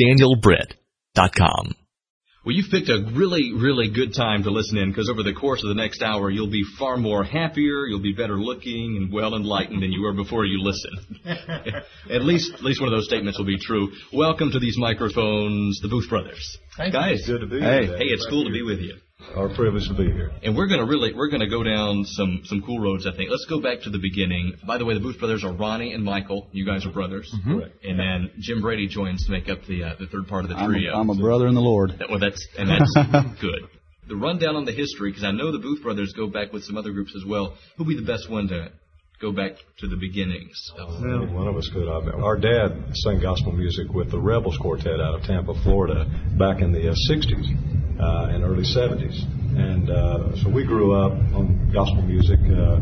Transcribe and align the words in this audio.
danielbritt.com. 0.00 1.74
Well, 2.44 2.56
you've 2.56 2.72
picked 2.72 2.88
a 2.88 3.06
really, 3.14 3.52
really 3.54 3.88
good 3.88 4.14
time 4.16 4.42
to 4.42 4.50
listen 4.50 4.76
in 4.76 4.90
because 4.90 5.08
over 5.08 5.22
the 5.22 5.32
course 5.32 5.62
of 5.62 5.68
the 5.68 5.80
next 5.80 6.02
hour, 6.02 6.28
you'll 6.28 6.50
be 6.50 6.64
far 6.76 6.96
more 6.96 7.22
happier, 7.22 7.86
you'll 7.86 8.02
be 8.02 8.14
better 8.14 8.34
looking 8.34 8.96
and 8.98 9.12
well 9.12 9.36
enlightened 9.36 9.80
than 9.80 9.92
you 9.92 10.02
were 10.02 10.12
before 10.12 10.44
you 10.44 10.60
listened. 10.60 11.20
at 12.10 12.22
least, 12.22 12.52
at 12.54 12.64
least 12.64 12.80
one 12.80 12.92
of 12.92 12.96
those 12.96 13.06
statements 13.06 13.38
will 13.38 13.46
be 13.46 13.60
true. 13.60 13.92
Welcome 14.12 14.50
to 14.50 14.58
these 14.58 14.76
microphones, 14.76 15.78
the 15.82 15.88
Booth 15.88 16.08
Brothers. 16.08 16.58
Thank 16.76 16.94
Guys, 16.94 17.22
you. 17.28 17.34
Good 17.34 17.40
to 17.42 17.46
be 17.46 17.60
hey, 17.60 17.86
here. 17.86 17.96
hey, 17.96 18.06
it's 18.06 18.26
cool 18.28 18.44
to 18.44 18.50
be 18.50 18.62
with 18.62 18.80
you. 18.80 18.96
Our 19.36 19.48
privilege 19.54 19.88
to 19.88 19.94
be 19.94 20.10
here. 20.12 20.30
And 20.42 20.56
we're 20.56 20.66
gonna 20.66 20.84
really, 20.86 21.12
we're 21.14 21.28
gonna 21.30 21.48
go 21.48 21.62
down 21.62 22.04
some 22.04 22.42
some 22.44 22.62
cool 22.62 22.80
roads. 22.80 23.06
I 23.06 23.16
think. 23.16 23.30
Let's 23.30 23.46
go 23.48 23.60
back 23.60 23.82
to 23.82 23.90
the 23.90 23.98
beginning. 23.98 24.54
By 24.66 24.78
the 24.78 24.84
way, 24.84 24.94
the 24.94 25.00
Booth 25.00 25.18
brothers 25.18 25.42
are 25.44 25.52
Ronnie 25.52 25.92
and 25.94 26.04
Michael. 26.04 26.48
You 26.52 26.66
guys 26.66 26.84
are 26.86 26.90
brothers, 26.92 27.32
Mm-hmm. 27.38 27.58
Correct. 27.58 27.84
and 27.84 27.98
then 27.98 28.30
Jim 28.40 28.60
Brady 28.60 28.88
joins 28.88 29.24
to 29.26 29.32
make 29.32 29.48
up 29.48 29.58
the 29.66 29.84
uh, 29.84 29.94
the 29.98 30.06
third 30.06 30.28
part 30.28 30.44
of 30.44 30.50
the 30.50 30.56
I'm 30.56 30.70
a, 30.70 30.72
trio. 30.72 30.92
I'm 30.94 31.10
a 31.10 31.14
brother 31.14 31.46
in 31.46 31.54
the 31.54 31.60
Lord. 31.62 31.92
That- 31.98 32.08
well, 32.10 32.18
that's 32.18 32.46
and 32.58 32.68
that's 32.68 33.40
good. 33.40 33.62
The 34.08 34.16
rundown 34.16 34.56
on 34.56 34.64
the 34.64 34.72
history, 34.72 35.10
because 35.10 35.24
I 35.24 35.30
know 35.30 35.52
the 35.52 35.58
Booth 35.60 35.82
brothers 35.82 36.12
go 36.16 36.26
back 36.26 36.52
with 36.52 36.64
some 36.64 36.76
other 36.76 36.92
groups 36.92 37.14
as 37.16 37.24
well. 37.24 37.56
Who'll 37.76 37.86
be 37.86 37.96
the 37.96 38.04
best 38.06 38.28
one 38.28 38.48
to 38.48 38.70
go 39.20 39.30
back 39.30 39.52
to 39.78 39.86
the 39.86 39.96
beginnings? 39.96 40.58
Of, 40.76 41.04
Any 41.04 41.32
one 41.32 41.46
of 41.46 41.56
us 41.56 41.70
could. 41.72 41.88
I 41.88 42.04
bet. 42.04 42.14
Our 42.16 42.36
dad 42.36 42.90
sang 42.94 43.20
gospel 43.20 43.52
music 43.52 43.88
with 43.94 44.10
the 44.10 44.18
Rebels 44.20 44.58
Quartet 44.58 45.00
out 45.00 45.14
of 45.14 45.22
Tampa, 45.22 45.54
Florida, 45.62 46.04
back 46.36 46.60
in 46.60 46.72
the 46.72 46.90
uh, 46.90 46.94
60s 47.08 47.46
uh, 48.02 48.34
and 48.34 48.42
early 48.44 48.64
70s. 48.64 49.14
And 49.54 49.90
uh, 49.90 50.36
so 50.42 50.50
we 50.50 50.64
grew 50.64 50.94
up 50.98 51.12
on 51.12 51.70
gospel 51.72 52.02
music. 52.02 52.40
Uh, 52.40 52.80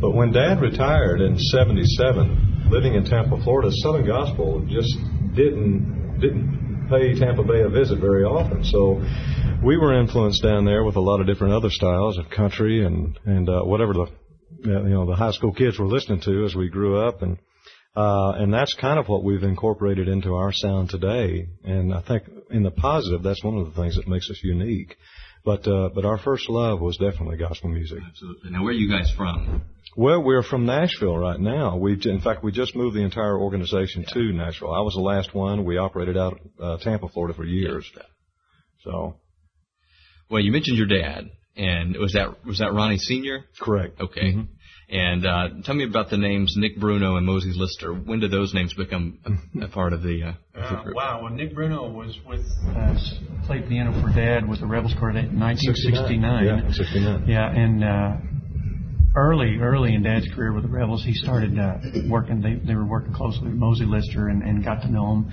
but 0.00 0.12
when 0.12 0.32
Dad 0.32 0.60
retired 0.60 1.20
in 1.20 1.38
77, 1.38 2.68
living 2.70 2.94
in 2.94 3.04
Tampa, 3.04 3.42
Florida, 3.42 3.70
Southern 3.82 4.06
Gospel 4.06 4.64
just 4.68 4.94
didn't 5.34 6.20
didn't 6.20 6.86
pay 6.90 7.18
Tampa 7.18 7.42
Bay 7.42 7.62
a 7.62 7.68
visit 7.68 7.98
very 7.98 8.24
often. 8.24 8.64
So 8.64 9.00
we 9.64 9.76
were 9.76 9.98
influenced 9.98 10.42
down 10.42 10.64
there 10.64 10.84
with 10.84 10.96
a 10.96 11.00
lot 11.00 11.20
of 11.20 11.26
different 11.26 11.54
other 11.54 11.70
styles 11.70 12.18
of 12.18 12.30
country 12.30 12.84
and 12.84 13.18
and 13.24 13.48
uh, 13.48 13.62
whatever 13.62 13.92
the 13.94 14.06
you 14.64 14.94
know 14.94 15.06
the 15.06 15.16
high 15.16 15.32
school 15.32 15.52
kids 15.52 15.78
were 15.78 15.86
listening 15.86 16.20
to 16.20 16.44
as 16.44 16.54
we 16.54 16.68
grew 16.68 16.98
up 16.98 17.22
and 17.22 17.38
uh, 17.96 18.32
and 18.36 18.52
that's 18.54 18.74
kind 18.74 18.98
of 18.98 19.08
what 19.08 19.24
we've 19.24 19.42
incorporated 19.42 20.08
into 20.08 20.34
our 20.34 20.52
sound 20.52 20.90
today. 20.90 21.48
And 21.64 21.92
I 21.92 22.02
think 22.02 22.24
in 22.50 22.62
the 22.62 22.70
positive, 22.70 23.22
that's 23.22 23.42
one 23.42 23.58
of 23.58 23.66
the 23.66 23.80
things 23.80 23.96
that 23.96 24.06
makes 24.06 24.30
us 24.30 24.40
unique. 24.44 24.96
But 25.44 25.66
uh, 25.66 25.88
but 25.94 26.04
our 26.04 26.18
first 26.18 26.48
love 26.50 26.80
was 26.80 26.98
definitely 26.98 27.38
gospel 27.38 27.70
music. 27.70 27.98
absolutely. 28.06 28.50
Now, 28.50 28.62
where 28.62 28.72
are 28.72 28.76
you 28.76 28.90
guys 28.90 29.10
from? 29.16 29.62
Well, 29.96 30.22
we're 30.22 30.42
from 30.42 30.66
Nashville 30.66 31.16
right 31.16 31.40
now. 31.40 31.78
We 31.78 31.98
in 32.04 32.20
fact 32.20 32.44
we 32.44 32.52
just 32.52 32.76
moved 32.76 32.94
the 32.94 33.02
entire 33.02 33.38
organization 33.38 34.04
to 34.12 34.32
Nashville. 34.32 34.72
I 34.72 34.80
was 34.80 34.94
the 34.94 35.00
last 35.00 35.34
one. 35.34 35.64
We 35.64 35.78
operated 35.78 36.16
out 36.18 36.38
of 36.58 36.80
uh, 36.80 36.84
Tampa, 36.84 37.08
Florida 37.08 37.34
for 37.34 37.44
years. 37.44 37.90
So 38.84 39.16
Well, 40.30 40.42
you 40.42 40.52
mentioned 40.52 40.76
your 40.76 40.86
dad, 40.86 41.30
and 41.56 41.96
was 41.96 42.12
that 42.14 42.44
was 42.46 42.58
that 42.58 42.72
Ronnie 42.72 42.98
Senior? 42.98 43.44
correct. 43.60 44.00
Okay. 44.00 44.32
Mm-hmm. 44.32 44.42
And 44.92 45.24
uh, 45.24 45.48
tell 45.64 45.76
me 45.76 45.84
about 45.84 46.10
the 46.10 46.16
names 46.16 46.54
Nick 46.56 46.76
Bruno 46.76 47.14
and 47.16 47.24
Mosie 47.24 47.52
Lister. 47.54 47.94
When 47.94 48.18
did 48.18 48.32
those 48.32 48.52
names 48.52 48.74
become 48.74 49.20
a, 49.24 49.66
a 49.66 49.68
part 49.68 49.92
of 49.92 50.02
the, 50.02 50.24
uh, 50.24 50.28
of 50.30 50.34
the 50.54 50.60
Uh, 50.60 50.82
group? 50.82 50.96
wow. 50.96 51.20
Well, 51.22 51.32
Nick 51.32 51.54
Bruno 51.54 51.88
was 51.88 52.18
with 52.26 52.44
uh, 52.76 52.96
played 53.46 53.68
piano 53.68 53.92
for 54.02 54.08
Dad 54.12 54.48
with 54.48 54.58
the 54.58 54.66
Rebels 54.66 54.92
Quartet 54.98 55.26
in 55.26 55.38
1969. 55.38 56.44
Yeah, 56.44 56.72
69. 56.72 57.24
Yeah, 57.28 57.50
and 57.52 57.84
uh, 57.84 58.16
early, 59.16 59.58
early 59.60 59.94
in 59.94 60.02
Dad's 60.02 60.26
career 60.34 60.52
with 60.52 60.64
the 60.64 60.68
Rebels, 60.70 61.04
he 61.04 61.14
started 61.14 61.56
uh, 61.56 61.78
working. 62.08 62.40
They 62.40 62.54
they 62.66 62.74
were 62.74 62.84
working 62.86 63.12
closely 63.12 63.44
with 63.48 63.58
Mosie 63.60 63.86
Lister 63.86 64.26
and, 64.28 64.42
and 64.42 64.64
got 64.64 64.82
to 64.82 64.90
know 64.90 65.12
him. 65.12 65.32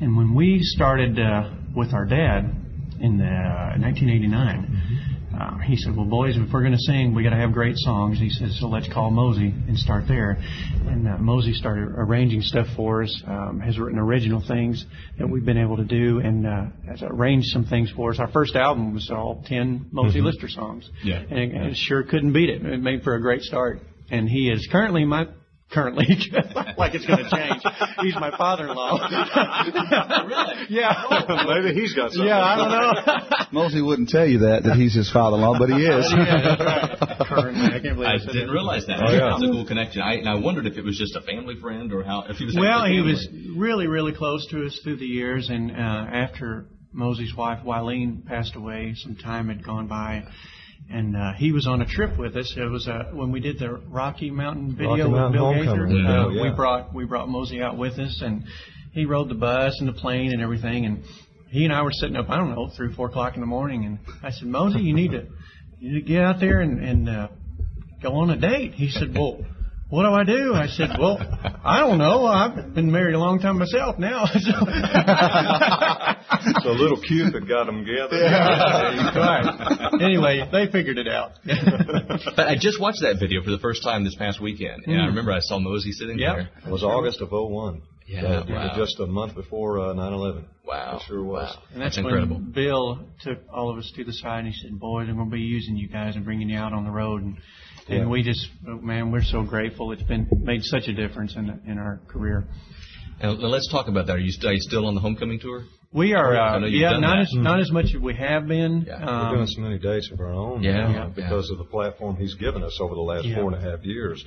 And 0.00 0.16
when 0.16 0.34
we 0.34 0.58
started 0.62 1.16
uh, 1.16 1.50
with 1.76 1.92
our 1.94 2.06
dad 2.06 2.50
in 2.98 3.18
the, 3.18 3.24
uh, 3.24 3.78
1989. 3.78 5.12
Uh, 5.38 5.58
he 5.58 5.76
said, 5.76 5.94
"Well, 5.96 6.06
boys, 6.06 6.36
if 6.36 6.52
we're 6.52 6.60
going 6.60 6.72
to 6.72 6.78
sing, 6.78 7.14
we 7.14 7.22
got 7.22 7.30
to 7.30 7.36
have 7.36 7.52
great 7.52 7.76
songs." 7.76 8.18
He 8.18 8.30
said, 8.30 8.50
"So 8.52 8.68
let's 8.68 8.88
call 8.92 9.10
Mosie 9.10 9.52
and 9.68 9.76
start 9.78 10.04
there." 10.08 10.38
And 10.86 11.06
uh, 11.06 11.18
Mosie 11.18 11.52
started 11.52 11.88
arranging 11.96 12.40
stuff 12.42 12.66
for 12.76 13.02
us. 13.02 13.22
Um, 13.26 13.60
has 13.60 13.78
written 13.78 13.98
original 13.98 14.42
things 14.46 14.84
that 15.18 15.28
we've 15.28 15.44
been 15.44 15.58
able 15.58 15.76
to 15.76 15.84
do, 15.84 16.20
and 16.20 16.46
uh, 16.46 16.66
has 16.88 17.02
arranged 17.02 17.48
some 17.48 17.64
things 17.64 17.90
for 17.94 18.12
us. 18.12 18.18
Our 18.18 18.30
first 18.32 18.56
album 18.56 18.94
was 18.94 19.10
all 19.10 19.42
ten 19.46 19.86
Mosie 19.92 20.20
Lister 20.22 20.48
songs. 20.48 20.88
Yeah. 21.04 21.18
and 21.18 21.38
it, 21.38 21.54
it 21.54 21.76
sure 21.76 22.02
couldn't 22.02 22.32
beat 22.32 22.48
it. 22.48 22.64
It 22.64 22.80
made 22.80 23.02
for 23.02 23.14
a 23.14 23.20
great 23.20 23.42
start. 23.42 23.80
And 24.10 24.28
he 24.28 24.50
is 24.50 24.68
currently 24.70 25.04
my 25.04 25.26
currently 25.72 26.06
like 26.78 26.94
it's 26.94 27.06
going 27.06 27.24
to 27.24 27.30
change. 27.30 27.62
He's 28.00 28.14
my 28.14 28.30
father-in-law. 28.36 29.08
Really? 30.26 30.66
Yeah. 30.70 30.92
Maybe 31.46 31.78
he's 31.78 31.94
got 31.94 32.10
something. 32.10 32.26
Yeah, 32.26 32.40
I 32.40 32.56
don't 32.56 32.70
know. 32.70 33.60
Mosie 33.60 33.84
wouldn't 33.84 34.08
tell 34.08 34.26
you 34.26 34.38
that 34.40 34.64
that 34.64 34.76
he's 34.76 34.94
his 34.94 35.10
father-in-law, 35.10 35.58
but 35.58 35.68
he 35.70 35.84
is. 35.86 36.12
yeah, 36.12 36.62
right. 36.62 37.26
Currently, 37.28 37.66
I 37.66 37.80
can't 37.80 37.96
believe 37.96 38.08
I 38.08 38.14
I 38.14 38.18
didn't 38.18 38.46
that. 38.46 38.52
realize 38.52 38.86
that. 38.86 39.00
Oh, 39.02 39.12
yeah. 39.12 39.30
That's 39.30 39.42
a 39.44 39.52
cool 39.52 39.66
connection. 39.66 40.02
I, 40.02 40.14
and 40.14 40.28
I 40.28 40.36
wondered 40.36 40.66
if 40.66 40.76
it 40.76 40.84
was 40.84 40.98
just 40.98 41.14
a 41.16 41.20
family 41.20 41.54
friend 41.60 41.92
or 41.92 42.02
how 42.02 42.24
if 42.28 42.36
he 42.36 42.44
was. 42.46 42.56
Well, 42.58 42.84
he 42.86 43.00
was 43.00 43.28
really, 43.56 43.86
really 43.86 44.12
close 44.12 44.46
to 44.50 44.64
us 44.66 44.78
through 44.82 44.96
the 44.96 45.06
years, 45.06 45.48
and 45.48 45.70
uh, 45.70 45.74
after 45.74 46.66
Mosie's 46.92 47.34
wife 47.34 47.60
Wileen 47.64 48.24
passed 48.26 48.56
away, 48.56 48.94
some 48.96 49.16
time 49.16 49.48
had 49.48 49.64
gone 49.64 49.86
by, 49.86 50.24
and 50.90 51.16
uh, 51.16 51.32
he 51.34 51.52
was 51.52 51.66
on 51.66 51.82
a 51.82 51.86
trip 51.86 52.18
with 52.18 52.36
us. 52.36 52.52
It 52.56 52.70
was 52.70 52.86
uh, 52.88 53.10
when 53.12 53.32
we 53.32 53.40
did 53.40 53.58
the 53.58 53.72
Rocky 53.88 54.30
Mountain 54.30 54.76
video 54.76 54.88
Rocky 54.90 55.02
with 55.02 55.12
Mountain 55.12 55.32
Bill 55.32 55.52
Homecoming 55.52 55.96
Gaither. 55.96 56.08
Uh, 56.08 56.28
video, 56.28 56.42
We 56.42 56.50
brought 56.50 56.94
we 56.94 57.04
brought 57.04 57.28
Mosie 57.28 57.62
out 57.62 57.76
with 57.76 57.98
us, 57.98 58.20
and 58.24 58.44
he 58.92 59.04
rode 59.04 59.28
the 59.28 59.34
bus 59.34 59.76
and 59.80 59.88
the 59.88 59.92
plane 59.92 60.32
and 60.32 60.40
everything, 60.42 60.86
and 60.86 61.04
he 61.48 61.64
and 61.64 61.72
I 61.72 61.82
were 61.82 61.92
sitting 61.92 62.16
up, 62.16 62.28
I 62.28 62.36
don't 62.36 62.50
know, 62.50 62.70
three, 62.76 62.92
four 62.94 63.08
o'clock 63.08 63.34
in 63.34 63.40
the 63.40 63.46
morning, 63.46 63.84
and 63.84 63.98
I 64.22 64.30
said, 64.30 64.48
Mosie, 64.48 64.82
you 64.82 64.94
need 64.94 65.12
to, 65.12 65.26
you 65.78 65.94
need 65.94 66.00
to 66.00 66.06
get 66.06 66.22
out 66.22 66.40
there 66.40 66.60
and, 66.60 66.82
and 66.82 67.08
uh, 67.08 67.28
go 68.02 68.14
on 68.14 68.30
a 68.30 68.36
date. 68.36 68.72
He 68.74 68.90
said, 68.90 69.14
well, 69.14 69.38
what 69.88 70.02
do 70.02 70.08
I 70.10 70.24
do? 70.24 70.54
I 70.54 70.66
said, 70.66 70.90
well, 70.98 71.18
I 71.64 71.80
don't 71.80 71.98
know. 71.98 72.26
I've 72.26 72.74
been 72.74 72.90
married 72.90 73.14
a 73.14 73.18
long 73.18 73.38
time 73.40 73.58
myself 73.58 73.98
now. 73.98 74.24
So 76.62 76.70
little 76.70 77.00
Cupid 77.00 77.48
got 77.48 77.66
them 77.66 77.84
together. 77.84 78.16
right. 78.22 79.90
Anyway, 80.00 80.48
they 80.52 80.66
figured 80.70 80.98
it 80.98 81.08
out. 81.08 81.32
But 82.36 82.48
I 82.48 82.56
just 82.58 82.80
watched 82.80 83.00
that 83.02 83.16
video 83.20 83.42
for 83.42 83.50
the 83.50 83.58
first 83.58 83.82
time 83.82 84.04
this 84.04 84.14
past 84.16 84.40
weekend, 84.40 84.84
and 84.86 85.00
I 85.00 85.06
remember 85.06 85.32
I 85.32 85.40
saw 85.40 85.58
Mosie 85.58 85.92
sitting 85.92 86.18
Yep. 86.18 86.34
there. 86.36 86.48
It 86.66 86.70
was 86.70 86.82
August 86.82 87.20
of 87.20 87.30
'01. 87.32 87.82
Yeah, 88.06 88.20
So, 88.46 88.52
wow. 88.52 88.72
Just 88.76 89.00
a 89.00 89.06
month 89.06 89.34
before 89.34 89.80
uh, 89.80 89.94
9/11. 89.94 90.44
Wow, 90.64 90.96
It 90.98 91.02
sure 91.08 91.22
was. 91.24 91.54
Wow. 91.56 91.62
And 91.72 91.82
that's, 91.82 91.96
That's 91.96 91.98
incredible. 92.06 92.36
when 92.36 92.52
Bill 92.52 93.00
took 93.20 93.38
all 93.52 93.70
of 93.70 93.78
us 93.78 93.90
to 93.96 94.04
the 94.04 94.12
side 94.12 94.40
and 94.44 94.48
he 94.48 94.54
said, 94.60 94.78
"Boys, 94.78 95.08
I'm 95.08 95.16
going 95.16 95.30
to 95.30 95.34
be 95.34 95.40
using 95.42 95.76
you 95.76 95.88
guys 95.88 96.14
and 96.16 96.24
bringing 96.24 96.48
you 96.48 96.58
out 96.58 96.72
on 96.72 96.84
the 96.84 96.90
road." 96.90 97.22
And 97.22 97.36
and 97.88 97.98
Yeah. 98.00 98.06
we 98.06 98.22
just, 98.22 98.46
oh, 98.68 98.76
man, 98.76 99.10
we're 99.10 99.22
so 99.22 99.42
grateful. 99.42 99.92
It's 99.92 100.02
been 100.02 100.28
made 100.42 100.62
such 100.64 100.88
a 100.88 100.92
difference 100.92 101.34
in 101.36 101.60
in 101.66 101.78
our 101.78 102.00
career. 102.08 102.44
Now, 103.22 103.32
now 103.34 103.46
let's 103.48 103.70
talk 103.70 103.88
about 103.88 104.06
that. 104.08 104.16
Are 104.16 104.18
you, 104.18 104.30
st- 104.32 104.44
are 104.44 104.52
you 104.52 104.60
still 104.60 104.86
on 104.86 104.94
the 104.94 105.00
homecoming 105.00 105.38
tour? 105.40 105.64
We 105.92 106.12
are, 106.14 106.36
I 106.36 106.56
uh, 106.56 106.58
know 106.58 106.66
yeah, 106.66 106.90
done 106.90 107.00
not 107.00 107.14
that. 107.16 107.20
as 107.22 107.32
not 107.34 107.60
as 107.60 107.70
much 107.70 107.86
as 107.94 108.00
we 108.00 108.14
have 108.16 108.46
been. 108.46 108.84
Yeah. 108.86 109.00
We're 109.06 109.12
Um, 109.28 109.34
doing 109.36 109.46
so 109.46 109.60
many 109.62 109.78
dates 109.78 110.10
of 110.12 110.20
our 110.20 110.32
own 110.32 110.62
Yeah, 110.62 110.72
now 110.72 110.90
yeah, 110.90 111.08
because 111.14 111.48
of 111.50 111.58
the 111.58 111.64
platform 111.64 112.16
he's 112.16 112.34
given 112.34 112.62
us 112.62 112.76
over 112.80 112.94
the 112.94 113.00
last 113.00 113.24
Yeah. 113.24 113.36
four 113.36 113.52
and 113.54 113.64
a 113.64 113.70
half 113.70 113.82
years. 113.84 114.22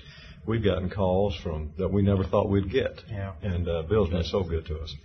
We've 0.48 0.64
gotten 0.64 0.90
calls 0.90 1.36
from 1.44 1.72
that 1.78 1.90
we 1.92 2.02
never 2.02 2.24
thought 2.24 2.50
we'd 2.50 2.72
get. 2.72 3.04
Yeah. 3.12 3.34
And 3.44 3.68
uh, 3.68 3.84
Bill's 3.84 4.10
been 4.10 4.24
so 4.24 4.42
good 4.44 4.66
to 4.68 4.80
us. 4.80 4.96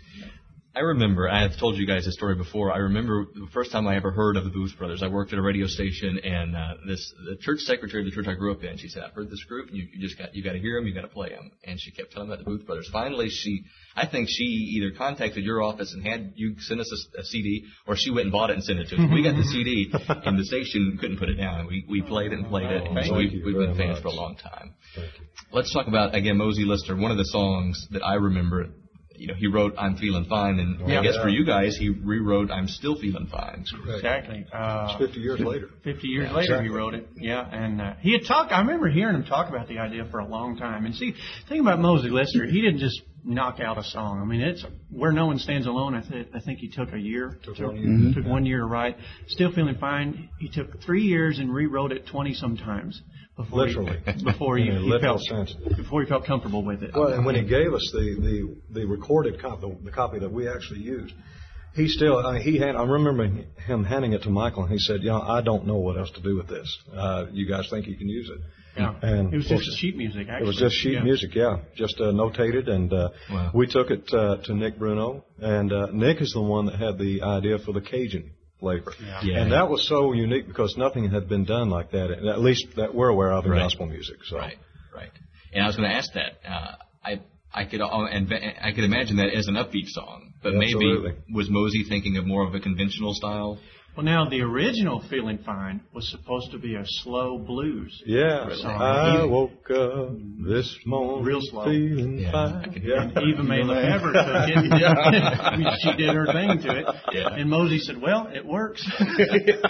I 0.77 0.81
remember, 0.81 1.31
I 1.31 1.43
have 1.43 1.57
told 1.61 1.77
you 1.77 1.87
guys 1.87 2.05
this 2.05 2.15
story 2.15 2.35
before. 2.35 2.73
I 2.73 2.79
remember 2.79 3.27
the 3.33 3.47
first 3.53 3.71
time 3.71 3.87
I 3.87 3.95
ever 3.95 4.11
heard 4.11 4.37
of 4.37 4.43
the 4.43 4.51
Booth 4.51 4.73
Brothers. 4.77 5.05
I 5.05 5.07
worked 5.07 5.33
at 5.33 5.39
a 5.39 5.43
radio 5.43 5.69
station, 5.69 6.19
and 6.19 6.57
uh, 6.57 6.75
this 6.85 7.15
the 7.25 7.37
church 7.37 7.61
secretary 7.61 8.03
of 8.03 8.07
the 8.07 8.11
church 8.11 8.27
I 8.27 8.35
grew 8.35 8.51
up 8.51 8.65
in. 8.65 8.77
She 8.79 8.89
said, 8.89 9.05
"I've 9.05 9.12
heard 9.12 9.31
this 9.31 9.45
group, 9.45 9.69
and 9.69 9.77
you, 9.77 9.87
you 9.93 10.01
just 10.01 10.19
got 10.19 10.35
you 10.35 10.43
got 10.43 10.53
to 10.53 10.59
hear 10.59 10.77
them, 10.77 10.89
you 10.89 10.93
got 10.95 11.03
to 11.03 11.09
play 11.09 11.29
them." 11.29 11.53
And 11.62 11.79
she 11.81 11.93
kept 11.93 12.12
telling 12.12 12.29
me 12.29 12.35
about 12.35 12.45
the 12.45 12.51
Booth 12.51 12.67
Brothers. 12.67 12.89
Finally, 12.93 13.29
she, 13.31 13.62
I 13.95 14.09
think 14.09 14.29
she 14.29 14.43
either 14.43 14.97
contacted 14.97 15.45
your 15.45 15.62
office 15.62 15.93
and 15.95 16.05
had 16.05 16.33
you 16.35 16.57
send 16.59 16.81
us 16.81 16.91
a, 17.17 17.21
a 17.21 17.25
CD, 17.25 17.67
or 17.87 17.94
she 17.97 18.11
went 18.11 18.25
and 18.25 18.32
bought 18.32 18.50
it 18.50 18.55
and 18.55 18.65
sent 18.65 18.81
it 18.81 18.88
to 18.88 18.97
us. 18.97 19.11
we 19.12 19.23
got 19.23 19.37
the 19.37 19.44
CD, 19.44 19.93
and 20.09 20.38
the 20.38 20.44
station 20.44 20.99
couldn't 21.00 21.19
put 21.19 21.29
it 21.29 21.37
down. 21.37 21.69
We 21.69 21.85
we 21.88 22.03
played 22.03 22.32
it 22.32 22.38
and 22.38 22.49
played 22.49 22.70
it, 22.70 22.82
and 22.82 23.06
so 23.06 23.15
we've, 23.15 23.44
we've 23.44 23.55
been 23.55 23.77
fans 23.77 23.94
much. 23.94 24.03
for 24.03 24.09
a 24.09 24.12
long 24.12 24.35
time. 24.37 24.75
Thank 24.97 25.06
you. 25.20 25.27
Let's 25.53 25.73
talk 25.73 25.87
about 25.87 26.17
again 26.17 26.37
Mosie 26.37 26.67
Lister. 26.67 26.97
One 26.97 27.12
of 27.12 27.17
the 27.17 27.27
songs 27.27 27.87
that 27.93 28.03
I 28.03 28.15
remember, 28.15 28.70
you 29.16 29.28
know, 29.28 29.34
he 29.34 29.46
wrote 29.46 29.75
"I'm 29.78 29.96
Feeling 29.96 30.25
Fine," 30.25 30.58
and 30.58 30.88
Yeah. 30.88 31.00
I 31.00 31.02
guess 31.02 31.16
for 31.16 31.28
you 31.28 31.44
guys, 31.44 31.76
he 31.76 31.88
rewrote 31.90 32.50
"I'm 32.50 32.69
Still 32.69 32.96
Feeling 32.96 33.26
Fine." 33.26 33.64
exactly. 33.94 34.44
Uh, 34.52 34.88
It's 34.90 34.99
50 34.99 35.20
years 35.20 35.40
later. 35.40 35.69
50 35.82 36.08
years 36.08 36.25
Yeah, 36.28 36.34
later, 36.37 36.40
exactly. 36.55 36.69
he 36.69 36.75
wrote 36.75 36.94
it. 36.94 37.08
Yeah, 37.16 37.46
and 37.50 37.81
uh, 37.81 37.94
he 38.00 38.12
had 38.12 38.25
talked. 38.26 38.52
I 38.52 38.61
remember 38.61 38.88
hearing 38.88 39.14
him 39.14 39.25
talk 39.25 39.49
about 39.49 39.69
the 39.69 39.78
idea 39.78 40.05
for 40.11 40.19
a 40.19 40.26
long 40.26 40.56
time. 40.56 40.84
And 40.87 40.94
see, 40.94 41.12
the 41.12 41.49
thing 41.49 41.61
about 41.61 41.78
Mosie 41.78 42.11
Lister, 42.11 42.44
he 42.46 42.61
didn't 42.61 42.78
just 42.78 43.00
knock 43.25 43.59
out 43.61 43.79
a 43.79 43.82
song. 43.85 44.21
I 44.21 44.25
mean, 44.25 44.41
it's 44.41 44.65
where 44.91 45.12
no 45.12 45.26
one 45.26 45.38
stands 45.38 45.67
alone. 45.67 45.94
I, 45.94 46.00
th- 46.03 46.29
I 46.35 46.41
think 46.41 46.59
he 46.59 46.69
took 46.69 46.93
a 46.93 46.99
year. 46.99 47.38
Took 47.43 47.56
to- 47.56 47.67
one 47.67 47.76
year. 47.76 48.12
Took 48.15 48.26
one 48.31 48.47
year 48.47 48.59
to 48.59 48.67
write. 48.67 48.97
Still 49.29 49.53
feeling 49.53 49.76
fine. 49.76 50.29
He 50.38 50.49
took 50.49 50.82
three 50.82 51.03
years 51.03 51.38
and 51.38 51.53
rewrote 51.53 51.93
it 51.93 52.06
twenty 52.06 52.35
sometimes 52.35 53.00
before 53.37 53.67
Literally. 53.67 53.99
he, 54.06 54.25
before 54.32 54.59
he, 54.59 54.65
he 54.65 54.71
literal 54.73 55.19
felt 55.26 55.49
sense. 55.49 55.76
before 55.76 56.03
he 56.03 56.09
felt 56.09 56.26
comfortable 56.26 56.65
with 56.65 56.82
it. 56.82 56.93
Well, 56.94 57.12
and 57.12 57.25
when 57.25 57.35
he 57.35 57.43
gave 57.43 57.73
us 57.73 57.88
the 57.93 58.56
the, 58.71 58.81
the 58.81 58.87
recorded 58.87 59.41
copy, 59.41 59.62
the, 59.62 59.85
the 59.85 59.91
copy 59.91 60.19
that 60.20 60.32
we 60.32 60.49
actually 60.49 60.81
used, 60.81 61.15
he 61.75 61.88
still 61.88 62.19
I 62.19 62.35
mean, 62.35 62.43
he 62.43 62.59
had. 62.59 62.77
I 62.77 62.85
remember 62.85 63.27
him 63.67 63.85
handing 63.85 64.12
it 64.12 64.23
to 64.23 64.31
Michael, 64.31 64.65
and 64.65 64.73
he 64.73 64.79
said, 64.79 65.00
"You 65.03 65.09
know, 65.11 65.20
I 65.23 65.41
don't 65.41 65.67
know 65.67 65.79
what 65.79 65.97
else 65.99 66.11
to 66.12 66.20
do 66.20 66.37
with 66.37 66.49
this. 66.49 66.79
Uh, 66.94 67.27
you 67.32 67.49
guys 67.49 67.67
think 67.70 67.87
you 67.87 67.97
can 67.97 68.09
use 68.09 68.31
it?" 68.31 68.41
Yeah. 68.76 68.94
And 69.03 69.32
it 69.32 69.37
was 69.37 69.47
of 69.47 69.50
course, 69.56 69.65
just 69.67 69.79
sheet 69.79 69.97
music. 69.97 70.29
Actually. 70.29 70.44
It 70.44 70.47
was 70.47 70.56
just 70.56 70.75
sheet 70.76 70.94
Yeah. 70.94 71.03
music, 71.05 71.35
yeah, 71.35 71.59
just 71.76 72.00
uh, 72.00 72.05
notated, 72.12 72.69
and 72.69 72.93
uh, 72.93 73.09
Wow. 73.31 73.50
we 73.55 73.67
took 73.67 73.91
it 73.91 74.12
uh, 74.12 74.37
to 74.44 74.55
Nick 74.55 74.79
Bruno, 74.79 75.25
and 75.41 75.73
uh, 75.73 75.87
Nick 75.93 76.21
is 76.21 76.32
the 76.32 76.43
one 76.43 76.67
that 76.67 76.76
had 76.79 76.99
the 76.99 77.23
idea 77.23 77.59
for 77.59 77.73
the 77.73 77.81
Cajun 77.81 78.31
flavor, 78.61 78.93
Yeah. 79.23 79.41
and 79.43 79.53
that 79.53 79.69
was 79.71 79.87
so 79.88 80.12
unique 80.12 80.47
because 80.49 80.76
nothing 80.76 81.09
had 81.11 81.29
been 81.29 81.44
done 81.44 81.71
like 81.71 81.91
that, 81.93 82.11
at 82.11 82.41
least 82.41 82.67
that 82.76 82.94
we're 82.94 83.09
aware 83.11 83.32
of 83.32 83.44
in 83.44 83.53
Right. 83.53 83.59
gospel 83.61 83.87
music. 83.87 84.17
So. 84.25 84.38
Right, 84.38 84.59
right. 84.94 85.11
And 85.53 85.62
I 85.62 85.67
was 85.67 85.77
going 85.77 85.88
to 85.88 85.94
ask 85.97 86.12
that. 86.15 86.32
Uh, 86.49 86.73
I 87.05 87.20
I 87.56 87.65
could 87.67 87.81
uh, 87.81 87.87
and 88.11 88.32
I 88.61 88.73
could 88.73 88.82
imagine 88.82 89.19
that 89.19 89.29
as 89.32 89.47
an 89.47 89.55
upbeat 89.55 89.87
song, 89.88 90.32
but 90.43 90.55
Absolutely. 90.55 91.11
maybe 91.12 91.32
was 91.32 91.49
Mosie 91.49 91.85
thinking 91.88 92.17
of 92.17 92.27
more 92.27 92.44
of 92.44 92.53
a 92.55 92.59
conventional 92.61 93.15
style? 93.15 93.59
Well, 93.96 94.05
now 94.05 94.29
the 94.29 94.41
original 94.41 95.05
"Feeling 95.08 95.38
Fine" 95.38 95.81
was 95.94 96.11
supposed 96.11 96.50
to 96.50 96.58
be 96.58 96.75
a 96.75 96.82
slow 96.85 97.38
blues. 97.38 97.96
Yeah, 98.05 98.46
Really? 98.46 98.64
I 98.64 99.25
woke 99.25 99.70
up 99.70 100.17
this 100.49 100.76
morning 100.85 101.25
Real 101.25 101.38
slow. 101.43 101.64
feeling 101.67 102.19
Yeah, 102.19 102.32
fine. 102.32 102.82
Yeah. 102.85 103.02
And 103.02 103.12
Eva 103.19 103.43
Mae 103.44 103.62
LeFevre 103.62 104.12
took 104.12 104.73
it. 104.73 104.85
I 105.41 105.56
mean, 105.56 105.69
she 105.81 105.93
did 105.96 106.12
her 106.12 106.26
thing 106.26 106.61
to 106.62 106.79
it. 106.81 106.87
Yeah. 107.12 107.35
And 107.35 107.49
Mosie 107.49 107.79
said, 107.79 108.00
"Well, 108.02 108.26
it 108.35 108.44
works. 108.44 108.85
it 109.00 109.61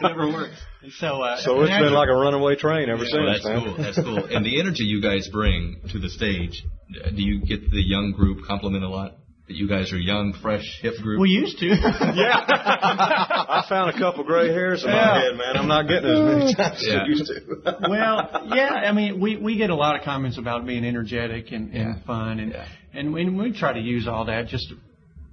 never 0.00 0.28
works." 0.28 0.54
And 0.82 0.92
so, 0.92 1.20
uh, 1.22 1.38
So 1.38 1.60
it's 1.62 1.70
been 1.70 1.92
like 1.92 2.08
a 2.08 2.14
runaway 2.14 2.54
train 2.54 2.88
ever 2.88 3.02
Well, 3.02 3.10
since, 3.10 3.42
that's 3.42 3.44
man. 3.44 3.64
cool. 3.64 3.76
That's 3.82 3.96
cool. 4.00 4.24
And 4.26 4.46
the 4.46 4.60
energy 4.60 4.84
you 4.84 5.02
guys 5.02 5.28
bring 5.32 5.80
to 5.90 5.98
the 5.98 6.08
stage, 6.08 6.62
uh, 7.04 7.10
do 7.10 7.22
you 7.22 7.40
get 7.44 7.68
the 7.70 7.82
young 7.82 8.12
group 8.12 8.44
compliment 8.46 8.84
a 8.84 8.88
lot? 8.88 9.16
That 9.48 9.54
you 9.56 9.68
guys 9.68 9.92
are 9.92 9.98
young, 9.98 10.34
fresh, 10.40 10.62
hip 10.82 10.94
group. 11.02 11.20
we 11.20 11.28
used 11.30 11.58
to. 11.58 11.66
Yeah. 12.14 12.44
I 12.48 13.64
found 13.68 13.90
a 13.90 13.98
couple 13.98 14.22
gray 14.24 14.48
hairs 14.48 14.84
in 14.84 14.90
my 14.90 14.96
Yeah. 14.96 15.20
head, 15.20 15.36
man. 15.36 15.56
I'm 15.56 15.66
not 15.68 15.88
getting 15.88 16.10
as 16.10 16.20
many 16.20 16.54
times 16.56 16.86
as 16.88 16.94
I 16.94 17.04
used 17.06 17.26
to. 17.26 17.76
well, 17.88 18.46
yeah. 18.54 18.70
I 18.88 18.92
mean, 18.92 19.20
we 19.20 19.36
we 19.36 19.56
get 19.56 19.70
a 19.70 19.74
lot 19.74 19.96
of 19.96 20.02
comments 20.04 20.38
about 20.38 20.64
being 20.64 20.84
energetic 20.84 21.50
and, 21.50 21.72
and 21.74 22.04
fun, 22.04 22.38
and 22.38 22.52
Yeah. 22.52 22.66
and 22.94 23.12
we, 23.12 23.28
we 23.28 23.52
try 23.52 23.72
to 23.72 23.80
use 23.80 24.06
all 24.06 24.26
that 24.26 24.46
just 24.46 24.68
to, 24.68 24.76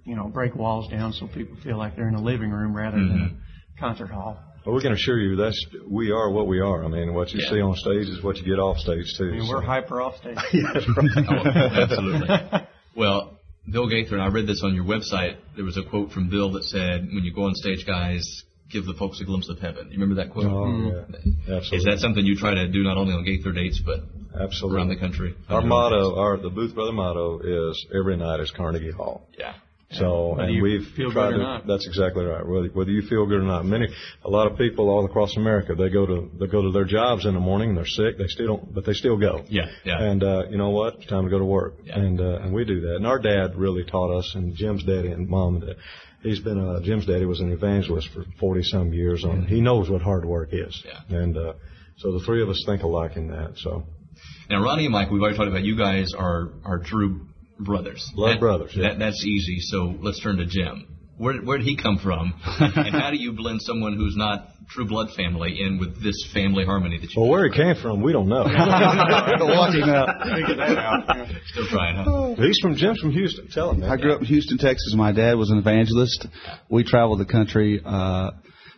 you 0.05 0.15
know, 0.15 0.27
break 0.27 0.55
walls 0.55 0.89
down 0.89 1.13
so 1.13 1.27
people 1.27 1.55
feel 1.63 1.77
like 1.77 1.95
they're 1.95 2.07
in 2.09 2.15
a 2.15 2.21
living 2.21 2.49
room 2.51 2.75
rather 2.75 2.97
than 2.97 3.09
Mm-hmm. 3.09 3.77
a 3.77 3.79
concert 3.79 4.07
hall. 4.09 4.39
Well, 4.65 4.75
we 4.75 4.81
can 4.81 4.91
assure 4.91 5.19
you 5.19 5.35
that's 5.35 5.63
we 5.87 6.11
are 6.11 6.31
what 6.31 6.47
we 6.47 6.59
are. 6.61 6.83
I 6.83 6.87
mean, 6.87 7.13
what 7.13 7.29
you 7.31 7.41
Yeah. 7.43 7.49
see 7.51 7.61
on 7.61 7.75
stage 7.75 8.07
is 8.07 8.23
what 8.23 8.37
you 8.37 8.43
get 8.43 8.59
off 8.59 8.77
stage 8.77 9.05
too. 9.17 9.25
I 9.29 9.31
mean, 9.33 9.45
so. 9.45 9.53
we're 9.53 9.61
hyper 9.61 10.01
off 10.01 10.17
stage. 10.17 10.35
Yeah, 10.51 10.63
that's 10.73 10.87
right. 10.97 11.25
Oh, 11.29 11.81
absolutely. 11.83 12.67
Well, 12.95 13.38
Bill 13.71 13.87
Gaither, 13.87 14.15
and 14.15 14.23
I 14.23 14.27
read 14.27 14.47
this 14.47 14.61
on 14.63 14.73
your 14.73 14.85
website. 14.85 15.37
There 15.55 15.65
was 15.65 15.77
a 15.77 15.83
quote 15.83 16.11
from 16.11 16.29
Bill 16.29 16.51
that 16.53 16.63
said, 16.63 17.07
"When 17.13 17.23
you 17.23 17.33
go 17.33 17.43
on 17.43 17.53
stage, 17.55 17.85
guys, 17.85 18.43
give 18.71 18.85
the 18.85 18.93
folks 18.93 19.19
a 19.21 19.25
glimpse 19.25 19.49
of 19.49 19.59
heaven." 19.59 19.87
You 19.91 19.99
remember 19.99 20.15
that 20.15 20.31
quote? 20.31 20.45
Oh, 20.45 20.65
yeah. 20.67 21.55
Absolutely. 21.57 21.77
Is 21.77 21.83
that 21.85 21.99
something 21.99 22.25
you 22.25 22.35
try 22.35 22.53
to 22.55 22.67
do 22.67 22.83
not 22.83 22.97
only 22.97 23.13
on 23.13 23.23
Gaither 23.23 23.51
dates 23.51 23.79
but 23.85 23.99
Absolutely. 24.39 24.77
around 24.77 24.87
the 24.89 24.95
country? 24.95 25.35
Our 25.49 25.61
motto, 25.61 26.15
our 26.15 26.37
the 26.37 26.49
Booth 26.49 26.73
Brother 26.73 26.91
motto 26.93 27.39
is 27.39 27.85
every 27.93 28.17
night 28.17 28.39
is 28.39 28.51
Carnegie 28.51 28.91
Hall. 28.91 29.27
Yeah. 29.37 29.53
So, 29.91 30.35
Whether 30.35 30.43
and 30.49 30.61
we've 30.61 30.85
feel 30.95 31.11
tried 31.11 31.31
good 31.31 31.35
or 31.35 31.37
to. 31.37 31.43
not. 31.43 31.67
That's 31.67 31.87
exactly 31.87 32.23
right. 32.23 32.45
Whether, 32.47 32.67
whether 32.67 32.91
you 32.91 33.01
feel 33.09 33.25
good 33.25 33.39
or 33.39 33.43
not. 33.43 33.65
Many, 33.65 33.87
a 34.23 34.29
lot 34.29 34.51
of 34.51 34.55
people 34.55 34.87
all 34.87 35.03
across 35.05 35.35
America, 35.35 35.73
they 35.73 35.89
go 35.89 36.05
to 36.05 36.29
they 36.39 36.45
go 36.45 36.61
to 36.61 36.71
their 36.71 36.85
jobs 36.85 37.25
in 37.25 37.33
the 37.33 37.39
morning. 37.39 37.69
and 37.69 37.77
They're 37.79 37.87
sick. 37.87 38.17
They 38.19 38.27
still 38.27 38.47
don't, 38.47 38.73
but 38.73 38.85
they 38.85 38.93
still 38.93 39.17
go. 39.17 39.45
Yeah, 39.49 39.65
yeah. 39.83 39.99
And 39.99 40.23
uh, 40.23 40.43
you 40.51 40.57
know 40.57 40.69
what? 40.69 40.97
It's 40.97 41.07
time 41.07 41.23
to 41.23 41.29
go 41.31 41.39
to 41.39 41.45
work. 41.45 41.73
Yeah. 41.83 41.97
And 41.97 42.21
uh, 42.21 42.39
and 42.43 42.53
we 42.53 42.65
do 42.65 42.81
that. 42.81 42.97
And 42.97 43.07
our 43.07 43.17
dad 43.17 43.55
really 43.55 43.83
taught 43.83 44.15
us, 44.15 44.31
and 44.35 44.55
Jim's 44.55 44.83
daddy 44.83 45.09
and 45.11 45.27
mom 45.27 45.55
and 45.55 45.65
dad. 45.67 45.75
He's 46.21 46.39
been 46.39 46.59
uh, 46.59 46.81
Jim's 46.83 47.07
daddy 47.07 47.25
was 47.25 47.39
an 47.39 47.51
evangelist 47.51 48.09
for 48.13 48.25
forty 48.39 48.61
some 48.61 48.93
years. 48.93 49.25
On 49.25 49.47
he 49.47 49.59
knows 49.59 49.89
what 49.89 50.03
hard 50.03 50.23
work 50.23 50.49
is. 50.51 50.83
Yeah. 50.85 51.17
And 51.17 51.35
uh, 51.35 51.53
so 51.97 52.11
the 52.11 52.23
three 52.25 52.43
of 52.43 52.49
us 52.49 52.61
think 52.63 52.83
alike 52.83 53.15
in 53.15 53.29
that. 53.29 53.53
So 53.57 53.85
Now, 54.51 54.61
Ronnie 54.61 54.85
and 54.85 54.93
Mike, 54.93 55.09
we've 55.09 55.19
already 55.21 55.37
talked 55.37 55.49
about 55.49 55.63
you 55.63 55.75
guys 55.77 56.13
are 56.15 56.49
are 56.63 56.77
true 56.77 57.21
brothers. 57.59 58.09
Blood 58.15 58.35
That- 58.35 58.39
brothers, 58.39 58.71
yeah. 58.75 58.89
That, 58.89 58.99
that's 58.99 59.23
easy. 59.25 59.59
So 59.59 59.95
let's 60.01 60.19
turn 60.21 60.37
to 60.37 60.45
Jim. 60.45 60.87
Where 61.17 61.35
where 61.41 61.57
did 61.57 61.67
he 61.67 61.75
come 61.75 61.97
from, 61.97 62.33
and 62.45 62.95
how 62.95 63.11
do 63.11 63.17
you 63.17 63.33
blend 63.33 63.61
someone 63.61 63.97
who's 63.97 64.15
not 64.15 64.51
true 64.69 64.85
blood 64.87 65.09
family 65.17 65.59
in 65.61 65.77
with 65.77 66.01
this 66.01 66.15
family 66.33 66.63
harmony 66.63 66.97
that 66.97 67.13
you? 67.13 67.19
well, 67.21 67.29
where 67.29 67.43
he 67.49 67.53
came 67.53 67.75
from, 67.75 68.01
we 68.01 68.13
don't 68.13 68.29
know. 68.29 68.43
Walking 68.45 69.83
up. 69.83 70.07
Figure 70.23 70.55
that 70.55 70.77
out. 70.77 71.27
Still 71.47 71.67
trying, 71.67 71.95
huh? 71.97 72.35
He's 72.41 72.57
from 72.61 72.75
Jim's 72.77 72.99
from 73.01 73.11
Houston. 73.11 73.49
Tell 73.49 73.71
him. 73.71 73.81
Man. 73.81 73.89
I 73.91 73.97
grew 73.97 74.13
up 74.13 74.21
in 74.21 74.27
Houston, 74.27 74.57
Texas. 74.57 74.93
My 74.95 75.11
dad 75.11 75.33
was 75.35 75.49
an 75.51 75.57
evangelist. 75.57 76.25
We 76.69 76.85
traveled 76.85 77.19
the 77.19 77.25
country 77.25 77.81
uh, 77.83 78.31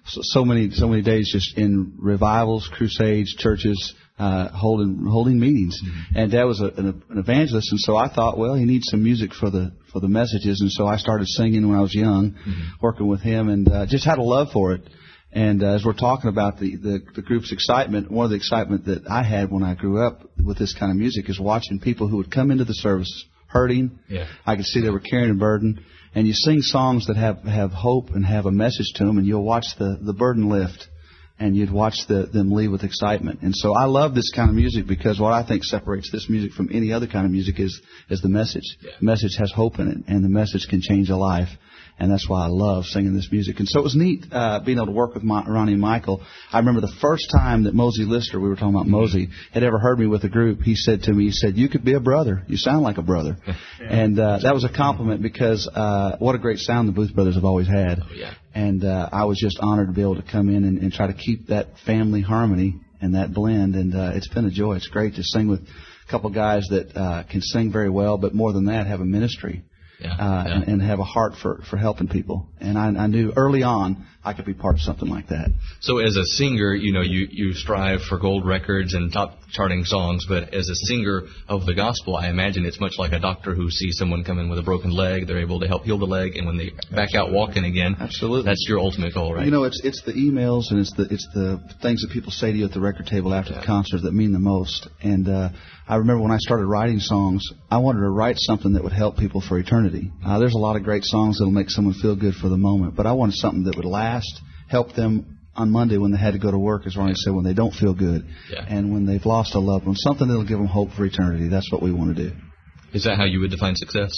so, 0.06 0.22
so 0.24 0.44
many 0.46 0.72
so 0.72 0.88
many 0.88 1.04
days 1.04 1.30
just 1.32 1.58
in 1.58 1.94
revivals, 2.00 2.68
crusades, 2.74 3.36
churches, 3.36 3.94
uh, 4.22 4.50
holding 4.50 5.06
holding 5.06 5.40
meetings. 5.40 5.80
And 6.16 6.32
Dad 6.32 6.46
was 6.46 6.62
a, 6.62 6.70
an, 6.80 7.04
an 7.10 7.18
evangelist, 7.18 7.72
and 7.72 7.80
so 7.80 7.98
I 7.98 8.08
thought, 8.14 8.38
well, 8.38 8.56
he 8.56 8.66
needs 8.66 8.88
some 8.90 9.04
music 9.04 9.34
for 9.34 9.50
the 9.50 9.72
for 9.92 10.00
the 10.00 10.08
messages, 10.08 10.62
and 10.62 10.72
so 10.72 10.86
I 10.86 10.98
started 10.98 11.28
singing 11.28 11.68
when 11.68 11.78
I 11.78 11.82
was 11.82 11.96
young, 11.96 12.36
working 12.82 13.08
with 13.08 13.22
him, 13.22 13.50
and 13.50 13.68
uh, 13.68 13.86
just 13.88 14.06
had 14.06 14.20
a 14.20 14.24
love 14.24 14.50
for 14.54 14.74
it. 14.74 14.84
And 15.34 15.64
uh, 15.64 15.76
as 15.76 15.86
we're 15.86 15.94
talking 15.94 16.30
about 16.30 16.60
the, 16.60 16.76
the 16.76 17.00
the 17.16 17.22
group's 17.22 17.52
excitement, 17.52 18.12
one 18.12 18.26
of 18.26 18.32
the 18.32 18.38
excitement 18.38 18.86
that 18.86 19.08
I 19.10 19.24
had 19.24 19.50
when 19.50 19.64
I 19.64 19.76
grew 19.76 20.06
up 20.06 20.30
with 20.38 20.58
this 20.58 20.76
kind 20.78 20.92
of 20.92 20.98
music 20.98 21.30
is 21.30 21.40
watching 21.40 21.80
people 21.80 22.08
who 22.08 22.18
would 22.18 22.32
come 22.32 22.52
into 22.52 22.66
the 22.66 22.74
service 22.74 23.26
hurting. 23.48 24.00
Yeah. 24.08 24.28
I 24.46 24.56
could 24.56 24.66
see 24.66 24.82
they 24.82 24.90
were 24.90 25.00
carrying 25.00 25.32
a 25.32 25.36
burden. 25.36 25.86
And 26.14 26.28
you 26.28 26.34
sing 26.34 26.62
songs 26.62 27.08
that 27.08 27.16
have, 27.16 27.44
have 27.44 27.72
hope 27.72 28.10
and 28.10 28.26
have 28.26 28.46
a 28.46 28.52
message 28.52 28.92
to 28.96 29.06
them, 29.06 29.18
and 29.18 29.26
you'll 29.26 29.46
watch 29.46 29.66
the, 29.80 29.98
the 30.02 30.14
burden 30.14 30.50
lift, 30.50 30.88
and 31.42 31.56
you'd 31.56 31.72
watch 31.72 31.96
the, 32.08 32.28
them 32.32 32.52
leave 32.52 32.72
with 32.72 32.84
excitement. 32.84 33.42
And 33.42 33.56
so 33.56 33.74
I 33.74 33.86
love 33.86 34.14
this 34.14 34.32
kind 34.34 34.50
of 34.50 34.56
music 34.56 34.86
because 34.86 35.20
what 35.20 35.34
I 35.34 35.46
think 35.46 35.64
separates 35.64 36.12
this 36.12 36.28
music 36.30 36.54
from 36.54 36.70
any 36.72 36.94
other 36.94 37.08
kind 37.08 37.26
of 37.26 37.32
music 37.32 37.60
is, 37.60 37.82
is 38.10 38.22
the 38.22 38.30
message. 38.30 38.78
Yeah. 38.80 38.92
The 39.00 39.06
message 39.06 39.36
has 39.40 39.52
hope 39.52 39.80
in 39.80 39.88
it, 39.88 39.98
and 40.08 40.24
the 40.24 40.30
message 40.30 40.68
can 40.70 40.82
change 40.82 41.10
a 41.10 41.16
life. 41.18 41.50
And 41.98 42.12
that's 42.12 42.28
why 42.28 42.46
I 42.46 42.48
love 42.48 42.86
singing 42.86 43.16
this 43.16 43.30
music. 43.32 43.60
And 43.60 43.68
so 43.68 43.80
it 43.80 43.84
was 43.84 43.96
neat 43.96 44.26
uh, 44.32 44.60
being 44.66 44.78
able 44.78 44.88
to 44.88 44.92
work 44.92 45.14
with 45.14 45.24
my, 45.24 45.44
Ronnie 45.44 45.74
and 45.74 45.82
Michael. 45.82 46.22
I 46.52 46.60
remember 46.60 46.82
the 46.82 46.94
first 47.00 47.30
time 47.36 47.66
that 47.66 47.76
Mosie 47.76 48.08
Lister, 48.08 48.40
we 48.40 48.48
were 48.48 48.56
talking 48.56 48.74
about 48.74 48.88
Mosie, 48.88 49.30
had 49.52 49.64
ever 49.64 49.78
heard 49.78 50.00
me 50.00 50.08
with 50.08 50.24
a 50.24 50.30
group. 50.30 50.62
He 50.62 50.76
said 50.76 51.04
to 51.04 51.14
me, 51.14 51.26
he 51.26 51.32
said, 51.32 51.58
"You 51.58 51.70
could 51.70 51.84
be 51.84 51.94
a 51.94 52.00
brother. 52.00 52.44
You 52.48 52.58
sound 52.58 52.82
like 52.84 52.98
a 52.98 53.04
brother." 53.04 53.38
And 53.80 54.18
uh, 54.20 54.40
that 54.44 54.54
was 54.54 54.64
a 54.64 54.70
compliment 54.70 55.22
because 55.22 55.68
uh, 55.68 56.16
what 56.20 56.34
a 56.36 56.38
great 56.38 56.60
sound 56.60 56.88
the 56.88 56.94
Booth 56.94 57.14
Brothers 57.14 57.36
have 57.36 57.46
always 57.46 57.68
had. 57.68 58.00
Oh, 58.02 58.14
yeah. 58.14 58.34
And 58.54 58.84
uh, 58.84 59.10
I 59.12 59.26
was 59.26 59.40
just 59.40 59.58
honored 59.62 59.88
to 59.88 59.94
be 59.94 60.02
able 60.02 60.16
to 60.16 60.24
come 60.30 60.50
in 60.50 60.64
and, 60.66 60.80
and 60.80 60.92
try 60.92 61.08
to 61.08 61.14
keep 61.14 61.48
that 61.48 61.68
family 61.86 62.22
harmony 62.22 62.82
and 63.02 63.16
that 63.16 63.34
blend. 63.34 63.76
And 63.76 63.96
uh, 63.96 64.12
it's 64.16 64.28
been 64.28 64.46
a 64.46 64.52
joy. 64.52 64.76
It's 64.76 64.88
great 64.88 65.16
to 65.16 65.24
sing 65.24 65.48
with 65.48 65.62
a 65.62 66.12
couple 66.12 66.30
guys 66.32 66.68
that 66.70 66.96
uh, 66.96 67.24
can 67.30 67.42
sing 67.42 67.72
very 67.72 67.90
well, 67.90 68.18
but 68.18 68.34
more 68.34 68.52
than 68.52 68.66
that, 68.66 68.88
have 68.88 69.00
a 69.00 69.06
ministry 69.06 69.64
Yeah, 70.00 70.12
uh, 70.12 70.44
yeah. 70.46 70.54
and, 70.56 70.64
and 70.66 70.82
have 70.82 71.00
a 71.00 71.06
heart 71.06 71.34
for, 71.42 71.62
for 71.70 71.78
helping 71.78 72.10
people. 72.10 72.50
And 72.60 72.78
I, 72.78 72.88
I 72.88 73.08
knew 73.08 73.32
early 73.36 73.64
on 73.64 74.06
I 74.24 74.34
could 74.34 74.46
be 74.46 74.54
part 74.54 74.76
of 74.76 74.82
something 74.82 75.10
like 75.10 75.30
that. 75.30 75.50
So 75.80 76.00
as 76.00 76.16
a 76.18 76.26
singer, 76.26 76.76
you 76.76 76.92
know, 76.92 77.02
you, 77.02 77.28
you 77.32 77.54
strive 77.54 78.02
for 78.02 78.20
gold 78.20 78.46
records 78.46 78.94
and 78.94 79.12
top 79.12 79.38
charting 79.52 79.84
songs, 79.86 80.26
but 80.28 80.54
as 80.54 80.70
a 80.70 80.76
singer 80.88 81.24
of 81.48 81.66
the 81.66 81.74
gospel, 81.74 82.16
I 82.16 82.30
imagine 82.30 82.66
it's 82.66 82.80
much 82.80 82.94
like 82.98 83.12
a 83.12 83.20
doctor 83.20 83.54
who 83.54 83.70
sees 83.70 83.98
someone 83.98 84.24
come 84.24 84.40
in 84.40 84.50
with 84.50 84.60
a 84.60 84.64
broken 84.64 84.92
leg, 84.92 85.28
they're 85.28 85.40
able 85.40 85.60
to 85.60 85.68
help 85.68 85.84
heal 85.84 85.98
the 85.98 86.06
leg, 86.06 86.38
and 86.38 86.48
when 86.48 86.58
they 86.58 86.72
back 86.96 87.16
out 87.16 87.32
walking 87.32 87.66
again, 87.66 87.96
Absolutely. 88.00 88.50
that's 88.50 88.66
your 88.68 88.80
ultimate 88.80 89.14
goal, 89.14 89.34
right? 89.34 89.46
You 89.46 89.52
know, 89.52 89.64
it's 89.64 89.82
it's 89.84 90.02
the 90.04 90.14
emails 90.14 90.72
and 90.72 90.80
it's 90.80 90.94
the 90.96 91.04
it's 91.04 91.28
the 91.34 91.62
things 91.82 92.02
that 92.02 92.12
people 92.12 92.32
say 92.32 92.52
to 92.52 92.58
you 92.58 92.66
at 92.66 92.72
the 92.72 92.80
record 92.80 93.08
table 93.08 93.34
after 93.34 93.54
the 93.54 93.64
concert 93.66 94.02
that 94.04 94.14
mean 94.14 94.32
the 94.32 94.40
most. 94.40 94.88
And 95.02 95.28
uh, 95.28 95.50
I 95.88 95.96
remember 95.98 96.24
when 96.24 96.32
I 96.32 96.38
started 96.40 96.66
writing 96.66 97.00
songs, 97.00 97.44
I 97.70 97.80
wanted 97.80 98.02
to 98.02 98.10
write 98.10 98.36
something 98.38 98.74
that 98.74 98.84
would 98.84 98.94
help 98.94 99.18
people 99.18 99.42
for 99.42 99.60
eternity. 99.60 100.12
Uh, 100.26 100.40
there's 100.40 100.54
a 100.54 100.60
lot 100.60 100.76
of 100.76 100.84
great 100.84 101.04
songs 101.04 101.38
that'll 101.38 101.52
make 101.52 101.70
someone 101.70 101.94
feel 101.96 102.16
good 102.16 102.36
for 102.36 102.50
the 102.50 102.58
moment, 102.58 102.96
but 102.96 103.06
I 103.06 103.14
wanted 103.14 103.36
something 103.36 103.64
that 103.66 103.76
would 103.76 103.86
last, 103.86 104.42
help 104.70 104.94
them 104.96 105.41
on 105.56 105.70
Monday 105.70 105.98
when 105.98 106.12
they 106.12 106.18
had 106.18 106.32
to 106.34 106.40
go 106.40 106.50
to 106.52 106.58
work, 106.58 106.84
as 106.88 106.96
Ronnie 106.96 107.14
said, 107.16 107.34
when 107.34 107.44
they 107.44 107.54
don't 107.54 107.74
feel 107.74 107.94
good, 107.94 108.26
Yeah. 108.52 108.66
and 108.68 108.94
when 108.94 109.06
they've 109.06 109.26
lost 109.26 109.54
a 109.56 109.60
loved 109.60 109.86
one, 109.86 109.96
something 109.96 110.28
that'll 110.28 110.46
give 110.46 110.58
them 110.58 110.68
hope 110.68 110.92
for 110.92 111.06
eternity. 111.06 111.48
That's 111.50 111.72
what 111.72 111.82
we 111.82 111.92
want 111.92 112.16
to 112.16 112.30
do. 112.30 112.36
Is 112.94 113.04
that 113.04 113.18
how 113.18 113.26
you 113.26 113.40
would 113.42 113.52
define 113.52 113.76
success? 113.76 114.12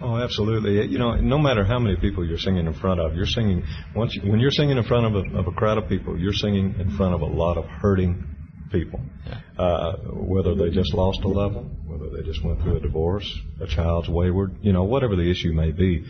Oh, 0.00 0.16
absolutely. 0.16 0.86
You 0.86 0.98
know, 0.98 1.16
no 1.16 1.38
matter 1.38 1.64
how 1.64 1.78
many 1.78 1.96
people 1.96 2.24
you're 2.24 2.38
singing 2.38 2.66
in 2.66 2.72
front 2.74 3.00
of, 3.00 3.14
you're 3.16 3.26
singing 3.26 3.64
once 3.96 4.14
you, 4.14 4.30
when 4.30 4.38
you're 4.40 4.52
singing 4.52 4.76
in 4.78 4.84
front 4.84 5.06
of 5.06 5.14
a, 5.16 5.38
of 5.38 5.46
a 5.48 5.52
crowd 5.52 5.78
of 5.78 5.88
people, 5.88 6.16
you're 6.18 6.32
singing 6.32 6.74
in 6.78 6.96
front 6.96 7.14
of 7.14 7.20
a 7.20 7.26
lot 7.26 7.56
of 7.56 7.64
hurting 7.64 8.24
people. 8.70 9.00
Yeah. 9.26 9.62
Uh, 9.64 9.96
whether 10.12 10.54
they 10.54 10.70
just 10.70 10.94
lost 10.94 11.20
a 11.24 11.28
loved 11.28 11.56
one, 11.56 11.76
whether 11.86 12.10
they 12.16 12.22
just 12.22 12.44
went 12.44 12.60
through 12.62 12.76
a 12.76 12.80
divorce, 12.80 13.28
a 13.60 13.66
child's 13.66 14.08
wayward, 14.08 14.56
you 14.62 14.72
know, 14.72 14.84
whatever 14.84 15.16
the 15.16 15.28
issue 15.28 15.52
may 15.52 15.72
be. 15.72 16.04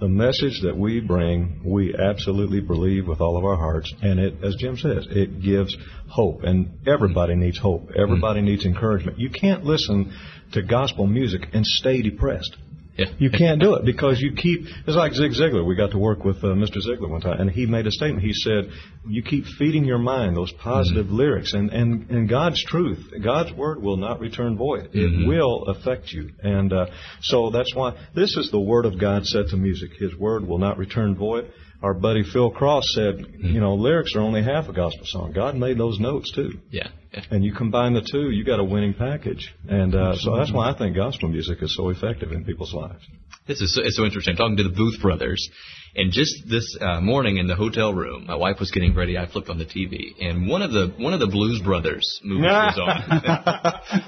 The 0.00 0.08
message 0.08 0.60
that 0.62 0.76
we 0.76 1.00
bring, 1.00 1.60
we 1.64 1.94
absolutely 1.94 2.60
believe 2.60 3.06
with 3.06 3.20
all 3.20 3.36
of 3.36 3.44
our 3.44 3.56
hearts, 3.56 3.92
and 4.02 4.18
it, 4.18 4.42
as 4.42 4.56
Jim 4.58 4.76
says, 4.76 5.06
it 5.08 5.40
gives 5.40 5.76
hope, 6.08 6.42
and 6.42 6.80
everybody 6.86 7.36
needs 7.36 7.58
hope. 7.58 7.90
Everybody 7.96 8.40
mm. 8.40 8.44
needs 8.44 8.66
encouragement. 8.66 9.18
You 9.18 9.30
can't 9.30 9.64
listen 9.64 10.12
to 10.52 10.62
gospel 10.62 11.06
music 11.06 11.42
and 11.52 11.64
stay 11.64 12.02
depressed. 12.02 12.56
Yeah. 12.96 13.06
You 13.18 13.30
can't 13.30 13.60
do 13.60 13.74
it 13.74 13.84
because 13.84 14.20
you 14.20 14.34
keep. 14.36 14.66
It's 14.86 14.96
like 14.96 15.12
Zig 15.14 15.32
Ziglar. 15.32 15.66
We 15.66 15.74
got 15.74 15.90
to 15.92 15.98
work 15.98 16.24
with 16.24 16.36
uh, 16.38 16.48
Mr. 16.48 16.78
Ziglar 16.78 17.08
one 17.08 17.20
time, 17.20 17.40
and 17.40 17.50
he 17.50 17.66
made 17.66 17.86
a 17.86 17.90
statement. 17.90 18.24
He 18.24 18.32
said, 18.32 18.70
"You 19.06 19.22
keep 19.22 19.46
feeding 19.58 19.84
your 19.84 19.98
mind 19.98 20.36
those 20.36 20.52
positive 20.52 21.10
lyrics, 21.10 21.54
and 21.54 21.70
and 21.70 22.08
and 22.10 22.28
God's 22.28 22.62
truth, 22.64 23.12
God's 23.22 23.52
word 23.52 23.82
will 23.82 23.96
not 23.96 24.20
return 24.20 24.56
void. 24.56 24.90
It 24.92 25.26
will 25.26 25.64
affect 25.64 26.12
you, 26.12 26.30
and 26.42 26.72
uh, 26.72 26.86
so 27.20 27.50
that's 27.50 27.74
why 27.74 27.96
this 28.14 28.36
is 28.36 28.50
the 28.52 28.60
word 28.60 28.86
of 28.86 29.00
God 29.00 29.26
set 29.26 29.48
to 29.48 29.56
music. 29.56 29.90
His 29.98 30.14
word 30.14 30.46
will 30.46 30.58
not 30.58 30.78
return 30.78 31.16
void." 31.16 31.50
Our 31.84 31.92
buddy 31.92 32.22
Phil 32.24 32.50
Cross 32.50 32.84
said, 32.94 33.26
"You 33.40 33.60
know, 33.60 33.74
lyrics 33.74 34.16
are 34.16 34.20
only 34.20 34.42
half 34.42 34.70
a 34.70 34.72
gospel 34.72 35.04
song. 35.04 35.32
God 35.32 35.54
made 35.54 35.76
those 35.76 36.00
notes 36.00 36.32
too." 36.32 36.52
Yeah. 36.70 36.88
yeah. 37.12 37.24
And 37.30 37.44
you 37.44 37.52
combine 37.52 37.92
the 37.92 38.00
two, 38.00 38.30
you 38.30 38.42
got 38.42 38.58
a 38.58 38.64
winning 38.64 38.94
package. 38.94 39.54
And 39.68 39.94
uh, 39.94 40.16
so 40.16 40.34
that's 40.34 40.50
why 40.50 40.70
I 40.70 40.78
think 40.78 40.96
gospel 40.96 41.28
music 41.28 41.58
is 41.60 41.76
so 41.76 41.90
effective 41.90 42.32
in 42.32 42.46
people's 42.46 42.72
lives. 42.72 43.04
This 43.46 43.60
is 43.60 43.74
so, 43.74 43.82
it's 43.82 43.98
so 43.98 44.04
interesting. 44.06 44.32
I'm 44.32 44.38
talking 44.38 44.56
to 44.56 44.62
the 44.62 44.74
Booth 44.74 44.98
brothers, 45.02 45.46
and 45.94 46.10
just 46.10 46.48
this 46.48 46.74
uh, 46.80 47.02
morning 47.02 47.36
in 47.36 47.48
the 47.48 47.54
hotel 47.54 47.92
room, 47.92 48.24
my 48.28 48.36
wife 48.36 48.60
was 48.60 48.70
getting 48.70 48.94
ready. 48.94 49.18
I 49.18 49.26
flipped 49.26 49.50
on 49.50 49.58
the 49.58 49.66
TV, 49.66 50.14
and 50.18 50.48
one 50.48 50.62
of 50.62 50.72
the 50.72 50.94
one 50.96 51.12
of 51.12 51.20
the 51.20 51.26
Blues 51.26 51.60
Brothers 51.60 52.18
movies 52.24 52.44
was 52.50 52.78
on. 52.80 53.20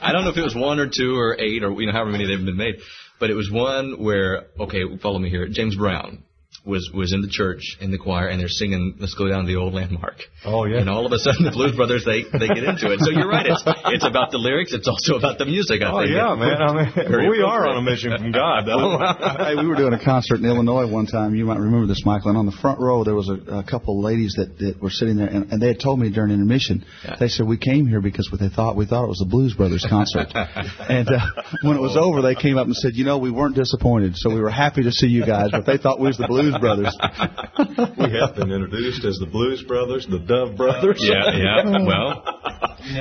I 0.01 0.13
don't 0.13 0.25
know 0.25 0.31
if 0.31 0.39
it 0.39 0.43
was 0.43 0.55
one 0.57 0.81
or 0.81 0.89
two 0.89 1.19
or 1.19 1.39
eight 1.39 1.63
or 1.63 1.79
you 1.79 1.89
know 1.89 1.93
however 1.93 2.11
many 2.11 2.27
they've 2.27 2.43
been 2.43 2.57
made, 2.57 2.77
but 3.21 3.29
it 3.29 3.35
was 3.35 3.51
one 3.53 4.03
where 4.03 4.47
okay, 4.59 4.81
follow 5.03 5.19
me 5.19 5.29
here. 5.29 5.47
James 5.49 5.77
Brown 5.77 6.23
was 6.67 6.91
was 6.93 7.13
in 7.13 7.21
the 7.23 7.29
church 7.31 7.77
in 7.81 7.91
the 7.91 7.99
choir 7.99 8.27
and 8.29 8.41
they're 8.41 8.49
singing 8.49 8.97
let's 8.99 9.15
go 9.15 9.29
down 9.29 9.43
to 9.43 9.47
the 9.47 9.57
old 9.57 9.73
landmark 9.73 10.17
Oh, 10.45 10.65
yeah. 10.67 10.81
and 10.81 10.91
all 10.91 11.07
of 11.07 11.13
a 11.13 11.19
sudden 11.19 11.45
the 11.45 11.53
blues 11.53 11.77
brothers 11.77 12.05
they 12.05 12.25
they 12.39 12.49
get 12.49 12.65
into 12.65 12.91
it 12.93 13.01
so 13.01 13.11
you're 13.11 13.29
right 13.29 13.47
it's 13.47 13.63
it's 13.87 14.05
about 14.05 14.31
the 14.33 14.39
lyrics 14.39 14.73
it's 14.75 14.89
also 14.89 15.17
about 15.17 15.39
the 15.39 15.47
music 15.47 15.81
i 15.83 15.91
Oh 15.93 16.01
think 16.03 16.11
yeah, 16.17 16.35
man. 16.35 16.61
I 16.61 16.73
mean, 16.75 17.31
we 17.31 17.41
are 17.43 17.67
on 17.67 17.77
a 17.79 17.83
mission 17.83 18.11
from 18.17 18.33
God, 18.33 18.65
though. 18.67 18.99
hey, 19.45 19.55
we 19.55 19.67
were 19.67 19.77
doing 19.77 19.93
a 19.95 20.03
concert 20.03 20.37
in 20.41 20.45
Illinois 20.45 20.87
one 20.91 21.07
time. 21.07 21.35
You 21.35 21.45
might 21.45 21.59
remember 21.59 21.87
this, 21.87 22.03
Michael. 22.05 22.31
And 22.31 22.39
on 22.39 22.47
the 22.47 22.53
front 22.61 22.81
row, 22.81 23.05
there 23.05 23.15
was 23.15 23.29
a, 23.29 23.61
a 23.61 23.65
couple 23.65 23.99
of 23.99 24.05
ladies 24.05 24.35
that, 24.37 24.59
that 24.59 24.83
were 24.83 24.91
sitting 24.91 25.17
there, 25.17 25.29
and, 25.29 25.53
and 25.53 25.63
they 25.63 25.69
had 25.69 25.81
told 25.81 25.99
me 26.01 26.11
during 26.11 26.33
intermission. 26.33 26.85
Yeah. 27.05 27.17
They 27.21 27.29
said 27.29 27.47
we 27.47 27.57
came 27.59 27.87
here 27.87 28.01
because 28.01 28.29
what 28.31 28.41
they 28.41 28.49
thought 28.49 28.77
we 28.77 28.87
thought 28.87 29.05
it 29.05 29.09
was 29.09 29.19
the 29.19 29.29
Blues 29.31 29.55
Brothers 29.55 29.87
concert. 29.89 30.29
and 30.35 31.09
uh, 31.09 31.21
when 31.63 31.77
it 31.77 31.81
was 31.81 31.97
over, 31.97 32.23
they 32.23 32.35
came 32.35 32.59
up 32.59 32.67
and 32.67 32.75
said, 32.77 32.95
"You 32.95 33.05
know, 33.05 33.19
we 33.19 33.31
weren't 33.31 33.55
disappointed, 33.55 34.17
so 34.17 34.35
we 34.35 34.41
were 34.41 34.51
happy 34.51 34.83
to 34.83 34.93
see 34.93 35.07
you 35.09 35.25
guys, 35.25 35.51
but 35.53 35.67
they 35.67 35.79
thought 35.79 36.01
we 36.01 36.09
was 36.09 36.17
the 36.19 36.27
Blues 36.29 36.56
Brothers." 36.61 36.97
we 37.99 38.11
have 38.19 38.35
been 38.37 38.51
introduced 38.51 39.05
as 39.05 39.19
the 39.19 39.27
Blues 39.31 39.63
Brothers, 39.63 40.07
the 40.09 40.19
Dove 40.19 40.57
Brothers. 40.57 40.99
yeah 41.03 41.37
yeah 41.37 41.85
well 41.87 42.23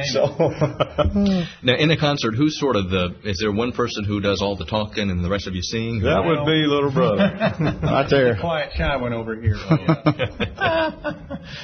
So, 0.05 0.25
now 1.63 1.75
in 1.75 1.91
a 1.91 1.97
concert 1.97 2.33
who's 2.35 2.59
sort 2.59 2.75
of 2.75 2.89
the 2.89 3.15
is 3.23 3.37
there 3.41 3.51
one 3.51 3.71
person 3.71 4.03
who 4.03 4.19
does 4.19 4.41
all 4.41 4.55
the 4.55 4.65
talking 4.65 5.09
and 5.09 5.23
the 5.23 5.29
rest 5.29 5.47
of 5.47 5.53
you 5.55 5.61
sing 5.61 6.01
that 6.01 6.23
would 6.25 6.45
be 6.45 6.65
little 6.65 6.91
brother. 6.91 7.31
right 7.83 8.07
there. 8.09 8.35
Quiet 8.39 8.71
shy 8.75 8.95
one 8.97 9.13
over 9.13 9.35
here. 9.39 9.55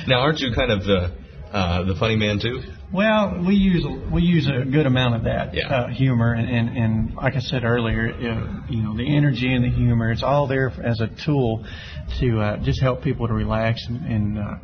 now 0.07 0.19
aren't 0.21 0.39
you 0.39 0.53
kind 0.53 0.71
of 0.71 0.83
the 0.83 1.11
uh, 1.51 1.83
the 1.83 1.95
funny 1.95 2.15
man 2.15 2.39
too 2.39 2.61
Well, 2.93 3.43
we 3.47 3.55
use 3.55 3.85
we 4.11 4.21
use 4.21 4.47
a 4.47 4.65
good 4.65 4.85
amount 4.85 5.15
of 5.15 5.23
that 5.23 5.53
Yeah. 5.53 5.67
uh, 5.69 5.87
humor, 5.87 6.33
and, 6.33 6.47
and 6.49 6.77
and 6.77 7.15
like 7.15 7.35
I 7.35 7.39
said 7.39 7.63
earlier, 7.63 8.09
uh, 8.13 8.69
you 8.69 8.81
know, 8.83 8.95
the 8.97 9.15
energy 9.15 9.53
and 9.53 9.63
the 9.63 9.69
humor, 9.69 10.11
it's 10.11 10.23
all 10.23 10.47
there 10.47 10.71
as 10.83 10.99
a 11.01 11.07
tool 11.25 11.65
to 12.19 12.39
uh, 12.39 12.57
just 12.63 12.81
help 12.81 13.01
people 13.03 13.27
to 13.27 13.33
relax 13.33 13.85
and, 13.87 14.05
and 14.13 14.39
uh, 14.39 14.55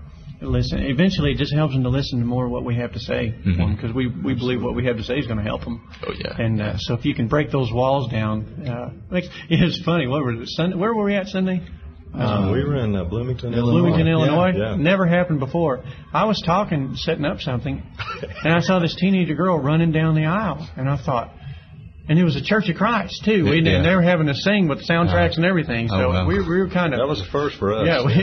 listen. 0.42 0.80
Eventually, 0.84 1.32
it 1.32 1.38
just 1.38 1.54
helps 1.54 1.74
them 1.74 1.84
to 1.84 1.90
listen 1.90 2.20
to 2.20 2.26
more 2.26 2.46
of 2.46 2.52
what 2.52 2.64
we 2.66 2.76
have 2.76 2.94
to 2.94 3.00
say, 3.00 3.34
because 3.44 3.94
we 3.94 4.08
we 4.08 4.34
believe 4.36 4.62
what 4.62 4.76
we 4.76 4.86
have 4.86 4.98
to 4.98 5.04
say 5.04 5.16
is 5.18 5.26
going 5.28 5.40
to 5.40 5.44
help 5.52 5.64
them. 5.64 5.88
Oh, 6.06 6.14
yeah. 6.18 6.36
And 6.38 6.62
uh, 6.62 6.78
so 6.78 6.94
if 6.96 7.06
you 7.06 7.16
can 7.16 7.28
break 7.28 7.52
those 7.52 7.72
walls 7.72 8.12
down, 8.12 8.68
uh, 8.68 8.92
it's 9.50 9.84
funny. 9.84 10.08
What 10.08 10.22
it? 10.42 10.48
Sunday? 10.50 10.76
Where 10.76 10.94
were 10.94 11.06
we 11.06 11.16
at 11.16 11.28
Sunday? 11.28 11.66
Uh, 12.14 12.50
we 12.52 12.64
were 12.64 12.78
in 12.78 12.96
uh, 12.96 13.04
Bloomington, 13.04 13.54
Illinois. 13.54 13.72
Bloomington, 13.72 14.08
Illinois. 14.08 14.52
Yeah. 14.56 14.76
Never 14.76 15.06
happened 15.06 15.40
before. 15.40 15.84
I 16.14 16.26
was 16.26 16.42
talking, 16.46 16.96
setting 16.96 17.26
up 17.26 17.42
something, 17.42 17.84
and 18.44 18.54
I 18.54 18.60
saw 18.62 18.80
this 18.80 18.96
teenager 18.96 19.36
girl 19.36 19.60
running 19.60 19.92
down 19.92 20.16
the 20.16 20.26
aisle, 20.26 20.68
and 20.76 20.90
I 20.90 20.98
thought, 20.98 21.34
and 22.10 22.18
it 22.18 22.24
was 22.24 22.36
a 22.36 22.42
Church 22.44 22.70
of 22.70 22.76
Christ 22.78 23.24
too. 23.26 23.44
We 23.46 23.62
Yeah. 23.62 23.78
and 23.78 23.86
they 23.86 23.94
were 23.96 24.02
having 24.02 24.28
to 24.28 24.36
sing 24.36 24.68
with 24.68 24.88
soundtracks 24.88 25.34
oh. 25.34 25.38
and 25.38 25.46
everything. 25.46 25.88
So 25.90 25.96
Oh, 25.96 26.10
wow. 26.10 26.28
we, 26.28 26.40
we 26.40 26.58
were 26.60 26.70
kind 26.70 26.94
of 26.94 27.00
That 27.00 27.08
was 27.08 27.20
the 27.20 27.30
first 27.32 27.58
for 27.58 27.74
us. 27.74 27.88
yeah. 27.88 28.06
We, 28.06 28.14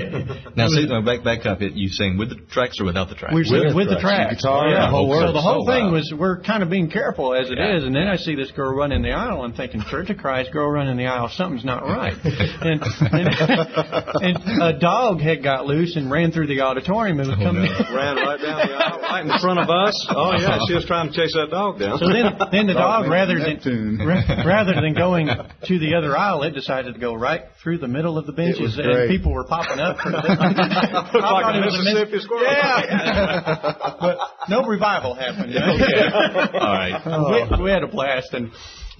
now 0.56 0.68
see 0.68 0.86
no, 0.86 1.02
back 1.02 1.22
back 1.24 1.46
up 1.46 1.60
it 1.62 1.74
you 1.74 1.88
sing 1.88 2.16
with 2.18 2.30
the 2.30 2.36
tracks 2.50 2.80
or 2.80 2.84
without 2.84 3.08
the 3.08 3.14
tracks 3.14 3.34
we 3.34 3.40
were 3.40 3.44
singing 3.44 3.74
with 3.74 3.88
the 3.88 4.00
tracks. 4.00 4.40
tracks. 4.40 4.42
Guitar, 4.42 4.68
yeah. 4.70 4.86
the 4.86 4.90
whole 4.90 5.12
so 5.12 5.32
the 5.32 5.40
whole 5.40 5.68
Oh, 5.68 5.72
thing 5.72 5.86
wow. 5.86 5.92
was 5.92 6.12
we're 6.16 6.40
kind 6.40 6.62
of 6.62 6.70
being 6.70 6.90
careful 6.90 7.34
as 7.34 7.50
it 7.50 7.58
is, 7.58 7.82
Yeah. 7.82 7.86
and 7.86 7.94
then 7.94 8.08
I 8.08 8.16
see 8.16 8.34
this 8.34 8.50
girl 8.52 8.74
running 8.74 9.02
the 9.02 9.12
aisle. 9.12 9.42
I'm 9.42 9.52
thinking, 9.52 9.82
Church 9.90 10.10
of 10.10 10.16
Christ, 10.18 10.50
girl 10.52 10.68
running 10.70 10.96
the 10.96 11.06
aisle, 11.06 11.28
something's 11.28 11.64
not 11.64 11.82
right. 11.84 12.14
and, 12.24 12.82
and, 13.12 13.28
and 14.22 14.62
a 14.62 14.78
dog 14.78 15.20
had 15.20 15.42
got 15.42 15.66
loose 15.66 15.96
and 15.96 16.10
ran 16.10 16.32
through 16.32 16.46
the 16.48 16.60
auditorium 16.60 17.20
and 17.20 17.28
was 17.28 17.38
oh, 17.40 17.44
coming. 17.44 17.64
Ran 17.94 18.16
right 18.16 18.40
down 18.40 18.66
the 18.68 18.74
aisle, 18.74 19.00
right 19.00 19.24
in 19.26 19.38
front 19.40 19.58
of 19.60 19.68
us. 19.70 19.94
Oh 20.10 20.32
yeah, 20.38 20.58
she 20.68 20.74
was 20.74 20.84
trying 20.86 21.10
to 21.10 21.14
chase 21.14 21.32
that 21.34 21.48
dog 21.50 21.78
down. 21.78 21.98
So 21.98 22.06
then, 22.08 22.34
then 22.50 22.66
the 22.66 22.74
dog, 22.74 23.08
rather 23.08 23.38
than 23.38 23.60
Neptune. 23.74 24.46
rather 24.46 24.74
than 24.74 24.94
going 24.94 25.26
to 25.28 25.78
the 25.78 25.94
other 25.94 26.16
aisle, 26.16 26.42
it 26.42 26.52
decided 26.52 26.94
to 26.94 27.00
go 27.00 27.14
right 27.14 27.42
through 27.62 27.78
the 27.78 27.88
middle 27.88 28.18
of 28.18 28.26
the 28.26 28.32
benches, 28.32 28.78
and 28.78 29.08
people 29.08 29.32
were 29.32 29.44
popping 29.44 29.78
up. 29.78 29.98
For 29.98 30.10
the, 30.10 30.16
Looked 31.12 31.14
like 31.14 31.54
a 31.54 31.60
Mississippi 31.60 32.18
squirrel. 32.20 32.44
Yeah, 32.44 33.96
but 34.00 34.18
no 34.48 34.64
revival 34.66 35.14
happened. 35.14 35.56
all 35.56 36.74
right 36.74 37.56
we, 37.58 37.64
we 37.64 37.70
had 37.70 37.82
a 37.82 37.88
blast, 37.88 38.32
and 38.32 38.50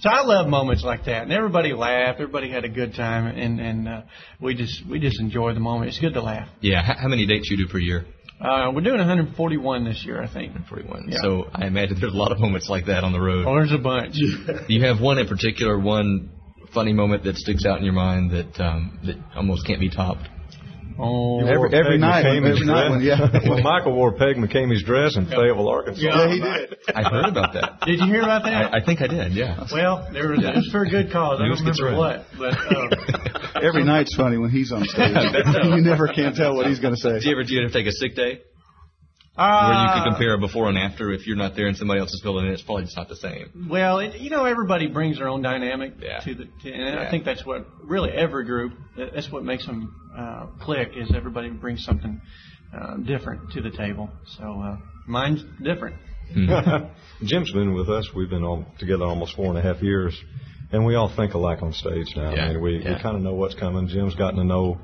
so 0.01 0.11
I 0.11 0.23
love 0.23 0.49
moments 0.49 0.85
like 0.85 1.05
that, 1.05 1.23
and 1.23 1.33
everybody 1.33 1.73
laughed, 1.73 2.21
everybody 2.21 2.51
had 2.51 2.65
a 2.65 2.69
good 2.69 2.95
time, 2.95 3.27
and 3.27 3.61
and 3.61 3.89
uh, 3.89 4.03
we 4.41 4.55
just 4.55 4.87
we 4.89 4.99
just 4.99 5.21
enjoy 5.21 5.55
the 5.55 5.61
moment. 5.61 5.89
It's 5.89 6.01
good 6.01 6.15
to 6.15 6.23
laugh. 6.23 6.49
yeah 6.61 6.83
how, 6.83 6.95
how 7.03 7.09
many 7.09 7.27
dates 7.27 7.49
you 7.51 7.57
do 7.57 7.69
per 7.71 7.79
year 7.79 8.05
Uh, 8.41 8.71
we're 8.75 8.83
doing 8.83 8.99
141 8.99 9.85
this 9.85 10.03
year, 10.05 10.21
I 10.23 10.27
think. 10.27 10.53
141. 10.53 11.09
Yeah. 11.09 11.19
so 11.23 11.49
i 11.55 11.67
imagine 11.67 11.97
there's 12.01 12.13
a 12.13 12.17
lot 12.17 12.33
of 12.33 12.41
moments 12.41 12.69
like 12.69 12.87
that 12.87 13.05
on 13.05 13.13
the 13.13 13.21
road 13.21 13.47
Oh, 13.47 13.55
there's 13.55 13.73
a 13.73 13.79
bunch. 13.79 14.17
You 14.69 14.85
have 14.85 15.01
one 15.01 15.19
in 15.19 15.27
particular, 15.29 15.79
one 15.79 16.31
funny 16.75 16.93
moment 16.93 17.23
that 17.25 17.37
sticks 17.37 17.65
out 17.65 17.79
in 17.79 17.85
your 17.85 17.95
mind 17.95 18.33
that 18.33 18.61
um, 18.61 18.99
that 19.05 19.17
almost 19.37 19.67
can't 19.67 19.81
be 19.81 19.89
topped? 19.89 20.29
Oh, 20.97 21.41
Every- 21.41 21.75
every 21.75 21.99
night, 21.99 22.25
every 22.25 22.65
night 22.65 22.91
when- 22.91 23.01
yeah. 23.01 23.19
when 23.49 23.63
Michael 23.65 23.95
wore 23.95 24.13
Peg 24.13 24.37
McKamey's 24.37 24.85
dress 24.85 25.17
in 25.17 25.27
Fayetteville, 25.27 25.69
Arkansas. 25.69 26.01
Yeah, 26.01 26.29
he 26.31 26.41
did. 26.41 26.77
I 26.95 27.03
heard 27.03 27.27
about 27.27 27.53
that. 27.55 27.81
Did 27.87 27.99
you 28.01 28.07
hear 28.07 28.23
about 28.23 28.45
that? 28.45 28.73
I, 28.73 28.79
I 28.79 28.85
think 28.85 29.01
I 29.03 29.09
did. 29.09 29.33
Yeah. 29.33 29.67
Well, 29.73 30.09
there 30.13 30.29
was 30.31 30.39
it 30.45 30.55
was 30.55 30.69
for 30.71 30.85
a 30.85 30.89
good 30.89 31.11
cause. 31.11 31.41
I 31.41 31.49
don't 31.49 31.59
remember 31.59 31.97
what, 31.99 32.27
but 32.39 32.55
uh, 32.55 33.61
Every 33.63 33.83
night's 33.85 34.15
funny 34.15 34.37
when 34.39 34.51
he's 34.51 34.71
on 34.73 34.85
stage. 34.85 35.17
you 35.65 35.81
never 35.81 36.09
can 36.09 36.35
tell 36.35 36.55
what 36.55 36.67
he's 36.67 36.79
going 36.81 36.95
to 36.95 37.01
say. 37.01 37.19
Do 37.21 37.27
you 37.29 37.33
ever 37.35 37.43
do 37.45 37.55
you 37.55 37.63
ever 37.65 37.73
take 37.73 37.87
a 37.87 37.93
sick 37.93 38.15
day 38.15 38.43
where 39.37 39.47
you 39.47 39.89
uh, 39.89 40.05
could 40.05 40.11
compare 40.11 40.35
a 40.35 40.39
before 40.39 40.69
and 40.69 40.79
after? 40.79 41.11
If 41.13 41.27
you're 41.27 41.37
not 41.37 41.57
there 41.57 41.67
and 41.67 41.77
somebody 41.77 42.01
else 42.01 42.13
is 42.13 42.21
filling 42.23 42.47
in, 42.47 42.53
it's 42.53 42.63
probably 42.63 42.85
just 42.85 42.97
not 42.97 43.09
the 43.09 43.17
same. 43.17 43.69
Well, 43.69 43.99
it, 43.99 44.17
you 44.21 44.31
know, 44.31 44.45
everybody 44.45 44.87
brings 44.87 45.19
their 45.19 45.29
own 45.29 45.43
dynamic 45.43 45.95
Yeah. 46.01 46.21
to 46.21 46.35
the, 46.35 46.45
to, 46.45 46.73
and 46.73 46.95
Yeah. 46.95 47.03
I 47.07 47.11
think 47.11 47.25
that's 47.25 47.45
what 47.45 47.67
really 47.83 48.11
every 48.11 48.45
group. 48.45 48.75
That's 48.97 49.31
what 49.31 49.45
makes 49.45 49.67
them 49.67 49.95
uh, 50.17 50.47
click 50.61 50.91
is 50.97 51.13
everybody 51.15 51.51
brings 51.51 51.85
something 51.85 52.21
uh, 52.73 52.97
different 52.99 53.53
to 53.53 53.61
the 53.63 53.71
table. 53.71 54.09
So 54.39 54.45
uh, 54.45 54.77
mine's 55.07 55.43
different. 55.63 55.97
Jim's 57.25 57.53
been 57.53 57.75
with 57.75 57.89
us. 57.91 58.09
We've 58.15 58.31
been 58.31 58.45
all 58.45 58.65
together 58.79 59.05
almost 59.05 59.37
four 59.37 59.47
and 59.47 59.59
a 59.59 59.63
half 59.63 59.83
years, 59.83 60.19
and 60.73 60.87
we 60.87 60.95
all 60.95 61.13
think 61.15 61.35
alike 61.35 61.63
on 61.63 61.73
stage 61.73 62.15
now. 62.17 62.35
Yeah, 62.35 62.45
I 62.47 62.49
mean, 62.53 62.63
we, 62.63 62.83
yeah. 62.83 62.97
we 62.97 63.03
kind 63.03 63.17
of 63.17 63.23
know 63.23 63.35
what's 63.35 63.55
coming. 63.55 63.89
Jim's 63.89 64.15
gotten 64.15 64.39
to 64.39 64.45
know 64.45 64.79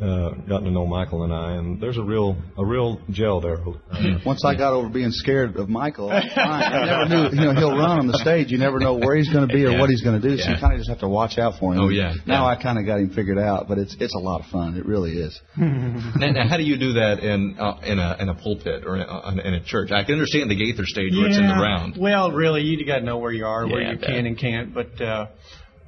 uh, 0.00 0.30
gotten 0.48 0.64
to 0.64 0.70
know 0.70 0.86
Michael 0.86 1.24
and 1.24 1.32
I, 1.34 1.54
and 1.54 1.80
there's 1.80 1.96
a 1.98 2.02
real 2.02 2.36
a 2.56 2.64
real 2.64 3.00
gel 3.10 3.40
there. 3.40 3.58
Uh, 3.58 4.18
Once 4.26 4.44
I 4.44 4.54
got 4.54 4.72
over 4.72 4.88
being 4.88 5.10
scared 5.10 5.56
of 5.56 5.68
Michael, 5.68 6.10
I. 6.10 6.20
I 6.36 6.86
never 6.86 7.08
knew, 7.08 7.38
you 7.40 7.44
know, 7.46 7.54
he'll 7.54 7.76
run 7.76 7.98
on 7.98 8.06
the 8.06 8.16
stage. 8.18 8.50
You 8.50 8.58
never 8.58 8.78
know 8.78 8.94
where 8.94 9.16
he's 9.16 9.28
going 9.28 9.46
to 9.46 9.52
be 9.52 9.64
or 9.64 9.70
Yeah. 9.72 9.80
what 9.80 9.90
he's 9.90 10.02
going 10.02 10.20
to 10.20 10.28
do, 10.28 10.36
so 10.36 10.44
Yeah. 10.48 10.54
you 10.54 10.60
kind 10.60 10.72
of 10.74 10.78
just 10.78 10.88
have 10.88 11.00
to 11.00 11.08
watch 11.08 11.36
out 11.38 11.58
for 11.58 11.74
him. 11.74 11.80
Oh, 11.80 11.88
yeah. 11.88 12.14
Now 12.26 12.44
Yeah. 12.46 12.56
I 12.56 12.62
kind 12.62 12.78
of 12.78 12.86
got 12.86 13.00
him 13.00 13.10
figured 13.10 13.38
out, 13.38 13.66
but 13.68 13.78
it's 13.78 13.96
it's 13.98 14.14
a 14.14 14.18
lot 14.18 14.40
of 14.40 14.46
fun. 14.46 14.76
It 14.76 14.86
really 14.86 15.12
is. 15.18 15.40
now, 15.56 16.30
now, 16.30 16.48
how 16.48 16.56
do 16.56 16.62
you 16.62 16.76
do 16.78 16.92
that 16.94 17.18
in 17.20 17.56
uh, 17.58 17.78
in 17.84 17.98
a 17.98 18.16
in 18.20 18.28
a 18.28 18.34
pulpit 18.34 18.84
or 18.86 18.96
in 18.96 19.02
a, 19.02 19.46
in 19.48 19.54
a 19.54 19.64
church? 19.64 19.90
I 19.90 20.04
can 20.04 20.14
understand 20.14 20.50
the 20.50 20.56
Gaither 20.56 20.84
stage 20.86 21.12
where 21.12 21.26
it's 21.28 21.36
in 21.38 21.46
the 21.48 21.54
round. 21.54 21.96
Well, 21.98 22.30
really, 22.32 22.62
you 22.62 22.84
got 22.86 23.00
to 23.00 23.04
know 23.04 23.18
where 23.18 23.32
you 23.32 23.46
are, 23.46 23.66
where 23.66 23.82
Yeah, 23.82 23.88
I 23.88 23.92
you 23.92 23.98
can 23.98 24.26
and 24.26 24.38
can't. 24.38 24.72
But 24.72 25.00
uh, 25.00 25.26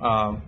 um, 0.00 0.42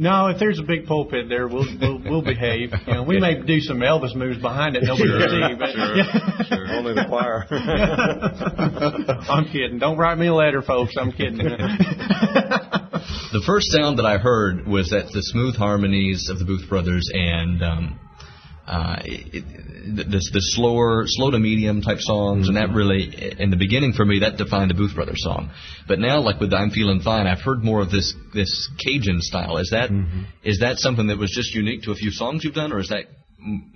No, 0.00 0.28
if 0.28 0.38
there's 0.38 0.58
a 0.58 0.62
big 0.62 0.86
pulpit 0.86 1.28
there, 1.28 1.46
we'll 1.46 1.66
we'll, 1.78 2.00
we'll 2.02 2.22
behave. 2.22 2.72
You 2.86 2.94
know, 2.94 3.02
we 3.02 3.20
may 3.20 3.38
do 3.42 3.60
some 3.60 3.80
Elvis 3.80 4.16
moves 4.16 4.40
behind 4.40 4.74
it. 4.74 4.82
Nobody 4.82 5.10
will 5.10 5.28
see. 5.28 5.54
But 5.58 5.72
Sure, 5.72 6.44
sure. 6.48 6.74
Only 6.74 6.94
the 6.94 7.04
choir. 7.06 7.46
I'm 9.30 9.44
kidding. 9.44 9.78
Don't 9.78 9.98
write 9.98 10.16
me 10.16 10.28
a 10.28 10.34
letter, 10.34 10.62
folks. 10.62 10.94
I'm 10.98 11.12
kidding. 11.12 11.38
The 13.32 13.42
first 13.46 13.68
sound 13.70 13.98
that 13.98 14.04
I 14.04 14.18
heard 14.18 14.66
was 14.66 14.90
that 14.90 15.06
the 15.12 15.22
smooth 15.22 15.54
harmonies 15.54 16.28
of 16.28 16.38
the 16.38 16.44
Booth 16.44 16.68
Brothers 16.68 17.08
and 17.12 17.62
um, 17.62 18.00
uh, 18.66 18.96
it, 19.04 19.44
the, 19.84 20.04
the, 20.04 20.30
the 20.32 20.40
slower, 20.40 21.04
slow 21.06 21.30
to 21.30 21.38
medium 21.38 21.82
type 21.82 22.00
songs, 22.00 22.48
and 22.48 22.56
that 22.56 22.68
mm-hmm. 22.68 22.76
really, 22.76 23.34
in 23.38 23.50
the 23.50 23.56
beginning 23.56 23.92
for 23.92 24.04
me, 24.04 24.20
that 24.20 24.36
defined 24.36 24.70
a 24.70 24.74
Booth 24.74 24.94
Brothers 24.94 25.22
song. 25.22 25.50
But 25.88 25.98
now, 25.98 26.20
like 26.20 26.40
with 26.40 26.52
"I'm 26.52 26.70
Feeling 26.70 27.00
Fine," 27.00 27.26
I've 27.26 27.40
heard 27.40 27.62
more 27.62 27.80
of 27.80 27.90
this 27.90 28.14
this 28.34 28.68
Cajun 28.78 29.20
style. 29.20 29.56
Is 29.58 29.70
that 29.70 29.90
mm-hmm. 29.90 30.22
is 30.44 30.60
that 30.60 30.78
something 30.78 31.08
that 31.08 31.18
was 31.18 31.30
just 31.30 31.54
unique 31.54 31.82
to 31.82 31.92
a 31.92 31.94
few 31.94 32.10
songs 32.10 32.44
you've 32.44 32.54
done, 32.54 32.72
or 32.72 32.80
is 32.80 32.88
that 32.88 33.04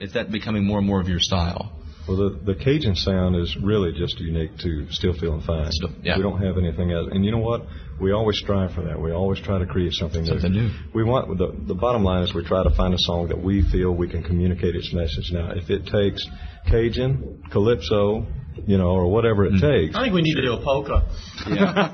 is 0.00 0.12
that 0.14 0.30
becoming 0.30 0.64
more 0.64 0.78
and 0.78 0.87
more 0.87 1.00
of 1.00 1.08
your 1.08 1.20
style? 1.20 1.73
Well, 2.06 2.16
the, 2.18 2.38
the 2.44 2.54
Cajun 2.54 2.96
sound 2.96 3.34
is 3.37 3.56
really 3.62 3.92
just 3.96 4.20
unique 4.20 4.58
to 4.58 4.87
Still 4.90 5.14
Feeling 5.14 5.40
Fine. 5.46 5.68
Still- 5.73 5.90
yeah. 6.02 6.16
We 6.18 6.23
don't 6.23 6.42
have 6.42 6.58
anything 6.58 6.92
else. 6.92 7.08
And 7.11 7.25
you 7.25 7.30
know 7.30 7.38
what? 7.38 7.62
We 8.00 8.12
always 8.12 8.37
strive 8.38 8.73
for 8.75 8.82
that. 8.82 9.00
We 9.00 9.12
always 9.12 9.40
try 9.40 9.58
to 9.58 9.66
create 9.66 9.92
something, 9.94 10.26
Something 10.26 10.52
new. 10.52 10.70
We 10.94 11.04
want 11.04 11.38
the 11.38 11.54
the 11.66 11.75
bottom 11.75 12.02
line 12.02 12.25
is 12.25 12.34
we 12.34 12.44
try 12.44 12.62
to 12.64 12.70
find 12.76 12.92
a 12.92 12.99
song 12.99 13.28
that 13.28 13.40
we 13.42 13.62
feel 13.70 13.92
we 13.94 14.08
can 14.08 14.23
communicate 14.25 14.75
its 14.75 14.92
message. 14.92 15.30
Now, 15.32 15.52
if 15.52 15.70
it 15.70 15.87
takes 15.87 16.26
Cajun, 16.68 17.44
calypso, 17.52 18.26
you 18.66 18.78
know, 18.78 18.88
or 18.90 19.06
whatever 19.11 19.44
it 19.46 19.52
takes, 19.61 19.94
I 19.96 20.02
think 20.02 20.14
we 20.14 20.23
need 20.23 20.34
to 20.34 20.42
do 20.42 20.54
a 20.54 20.62
polka. 20.62 21.06
Yeah. 21.49 21.88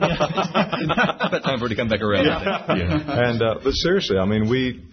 About 1.28 1.42
time 1.44 1.58
for 1.58 1.66
it 1.66 1.70
to 1.70 1.76
come 1.76 1.88
back 1.88 2.00
around. 2.00 2.24
Yeah. 2.24 3.28
and 3.28 3.42
uh, 3.42 3.54
but 3.62 3.72
seriously, 3.74 4.16
I 4.18 4.24
mean, 4.24 4.48
we 4.48 4.88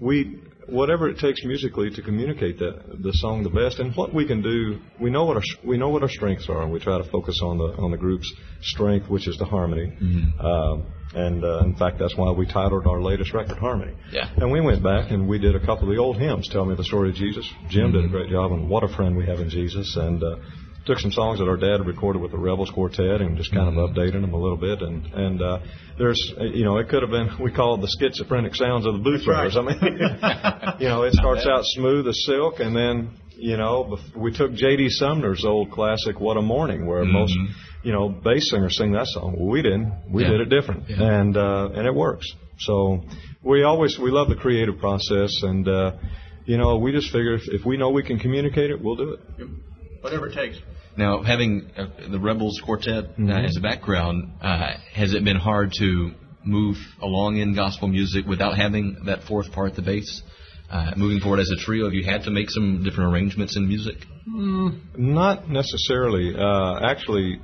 we 0.00 0.40
whatever 0.68 1.08
it 1.08 1.18
takes 1.18 1.44
musically 1.44 1.90
to 1.90 2.02
communicate 2.02 2.58
that 2.58 3.02
the 3.02 3.12
song 3.14 3.42
the 3.42 3.50
best, 3.50 3.78
and 3.78 3.94
what 3.96 4.14
we 4.14 4.26
can 4.26 4.42
do, 4.42 4.78
we 5.00 5.10
know 5.10 5.24
what 5.24 5.36
our 5.36 5.42
we 5.64 5.76
know 5.76 5.88
what 5.88 6.02
our 6.02 6.08
strengths 6.08 6.48
are, 6.48 6.62
and 6.62 6.72
we 6.72 6.78
try 6.78 6.98
to 6.98 7.10
focus 7.10 7.40
on 7.42 7.58
the 7.58 7.74
on 7.78 7.90
the 7.90 7.96
group's 7.96 8.32
strength, 8.62 9.08
which 9.08 9.28
is 9.28 9.36
the 9.38 9.44
harmony. 9.44 9.92
Um, 10.40 10.86
and 11.14 11.44
uh, 11.44 11.60
in 11.64 11.76
fact, 11.76 11.98
that's 11.98 12.16
why 12.16 12.30
we 12.30 12.46
titled 12.46 12.86
our 12.86 13.00
latest 13.02 13.34
record 13.34 13.58
"Harmony." 13.58 13.94
Yeah. 14.10 14.30
And 14.36 14.50
we 14.50 14.60
went 14.60 14.82
back 14.82 15.10
and 15.10 15.28
we 15.28 15.38
did 15.38 15.54
a 15.54 15.60
couple 15.60 15.88
of 15.88 15.94
the 15.94 16.00
old 16.00 16.16
hymns. 16.16 16.48
Tell 16.50 16.64
me 16.64 16.74
the 16.74 16.84
story 16.84 17.10
of 17.10 17.16
Jesus. 17.16 17.48
Jim 17.68 17.92
did 17.92 18.04
a 18.04 18.08
great 18.08 18.30
job 18.30 18.52
on 18.52 18.68
"What 18.68 18.82
a 18.82 18.88
Friend 18.88 19.16
We 19.16 19.26
Have 19.26 19.40
in 19.40 19.50
Jesus," 19.50 19.96
and 19.96 20.22
uh, 20.22 20.36
took 20.86 20.98
some 20.98 21.12
songs 21.12 21.38
that 21.38 21.46
our 21.48 21.56
dad 21.56 21.78
had 21.78 21.86
recorded 21.86 22.20
with 22.20 22.32
the 22.32 22.38
Rebels 22.38 22.70
Quartet 22.70 23.20
and 23.20 23.36
just 23.36 23.52
kind 23.52 23.68
of 23.68 23.74
updated 23.90 24.20
them 24.22 24.34
a 24.34 24.38
little 24.38 24.56
bit. 24.56 24.82
And 24.82 25.06
and 25.14 25.42
uh, 25.42 25.58
there's 25.98 26.32
you 26.38 26.64
know 26.64 26.78
it 26.78 26.88
could 26.88 27.02
have 27.02 27.10
been 27.10 27.28
we 27.42 27.52
call 27.52 27.76
it 27.76 27.80
the 27.82 27.96
schizophrenic 27.98 28.54
sounds 28.54 28.86
of 28.86 28.94
the 28.94 29.00
Blues 29.00 29.24
Brothers. 29.24 29.56
I 29.56 29.62
mean, 29.62 29.78
you 30.80 30.88
know 30.88 31.02
it 31.04 31.12
starts 31.14 31.46
out 31.46 31.62
smooth 31.64 32.06
as 32.08 32.22
silk, 32.26 32.60
and 32.60 32.74
then 32.74 33.16
you 33.36 33.56
know 33.56 33.98
we 34.16 34.32
took 34.32 34.52
J.D. 34.54 34.88
Sumner's 34.90 35.44
old 35.44 35.70
classic 35.70 36.18
"What 36.20 36.36
a 36.36 36.42
Morning," 36.42 36.86
where 36.86 37.04
most 37.04 37.34
you 37.82 37.92
know 37.92 38.08
bass 38.08 38.50
singers 38.50 38.76
sing 38.76 38.92
that 38.92 39.06
song. 39.06 39.36
Well, 39.38 39.48
we 39.50 39.62
didn't. 39.62 39.92
We 40.10 40.22
Yeah. 40.22 40.30
did 40.30 40.40
it 40.42 40.48
different, 40.50 40.88
Yeah. 40.88 41.02
and 41.20 41.36
uh, 41.36 41.70
and 41.74 41.86
it 41.86 41.94
works. 41.94 42.26
So 42.58 43.02
we 43.42 43.62
always 43.64 43.98
we 43.98 44.10
love 44.10 44.28
the 44.28 44.36
creative 44.36 44.78
process, 44.78 45.30
and 45.42 45.66
uh, 45.68 45.92
you 46.44 46.56
know 46.58 46.76
we 46.78 46.92
just 46.92 47.10
figure 47.12 47.34
if, 47.34 47.42
if 47.48 47.64
we 47.64 47.76
know 47.76 47.90
we 47.90 48.02
can 48.02 48.18
communicate 48.18 48.70
it, 48.70 48.80
we'll 48.82 48.96
do 48.96 49.12
it. 49.14 49.20
Whatever 50.02 50.26
it 50.28 50.34
takes. 50.34 50.58
Now, 50.96 51.22
having 51.22 51.70
uh, 51.76 51.86
the 52.10 52.20
Rebels 52.20 52.60
Quartet 52.64 53.04
uh, 53.18 53.32
as 53.32 53.56
a 53.56 53.60
background, 53.60 54.32
uh, 54.42 54.74
has 54.92 55.14
it 55.14 55.24
been 55.24 55.36
hard 55.38 55.72
to 55.78 56.10
move 56.44 56.76
along 57.00 57.38
in 57.38 57.54
gospel 57.54 57.88
music 57.88 58.26
without 58.26 58.56
having 58.58 59.04
that 59.06 59.22
fourth 59.22 59.50
part, 59.52 59.74
the 59.74 59.82
bass? 59.82 60.22
Uh, 60.70 60.92
moving 60.96 61.20
forward 61.20 61.38
as 61.38 61.50
a 61.50 61.56
trio, 61.64 61.84
have 61.84 61.92
you 61.94 62.02
had 62.04 62.22
to 62.24 62.30
make 62.30 62.48
some 62.50 62.82
different 62.82 63.12
arrangements 63.12 63.56
in 63.56 63.68
music? 63.68 63.96
Not 64.96 65.48
necessarily. 65.48 66.34
Uh, 66.36 66.80
actually, 66.82 67.40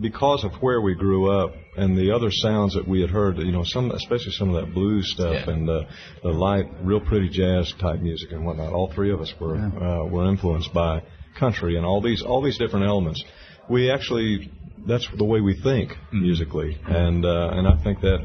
because 0.00 0.42
of 0.44 0.52
where 0.62 0.80
we 0.80 0.94
grew 0.94 1.30
up 1.30 1.52
and 1.76 1.96
the 1.96 2.10
other 2.12 2.30
sounds 2.30 2.74
that 2.74 2.86
we 2.88 3.00
had 3.00 3.10
heard, 3.10 3.38
you 3.38 3.52
know, 3.52 3.62
some, 3.64 3.90
especially 3.90 4.32
some 4.32 4.54
of 4.54 4.64
that 4.64 4.72
blues 4.74 5.12
stuff 5.14 5.44
Yeah. 5.46 5.52
and 5.52 5.68
the, 5.68 5.86
the 6.22 6.30
light, 6.30 6.66
real 6.82 7.00
pretty 7.00 7.28
jazz 7.28 7.72
type 7.78 8.00
music 8.00 8.32
and 8.32 8.44
whatnot. 8.44 8.72
All 8.72 8.90
three 8.92 9.12
of 9.12 9.20
us 9.20 9.32
were 9.40 9.56
uh, 9.56 10.04
were 10.06 10.28
influenced 10.28 10.72
by 10.72 11.02
country 11.38 11.76
and 11.76 11.84
all 11.84 12.00
these 12.00 12.22
all 12.22 12.42
these 12.42 12.58
different 12.58 12.86
elements. 12.86 13.22
We 13.68 13.90
actually, 13.90 14.50
that's 14.86 15.08
the 15.16 15.24
way 15.24 15.40
we 15.40 15.60
think 15.60 15.92
musically, 16.12 16.78
and 16.86 17.24
uh, 17.24 17.50
and 17.52 17.66
I 17.66 17.82
think 17.82 18.00
that, 18.00 18.24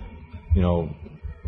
you 0.56 0.62
know, 0.62 0.96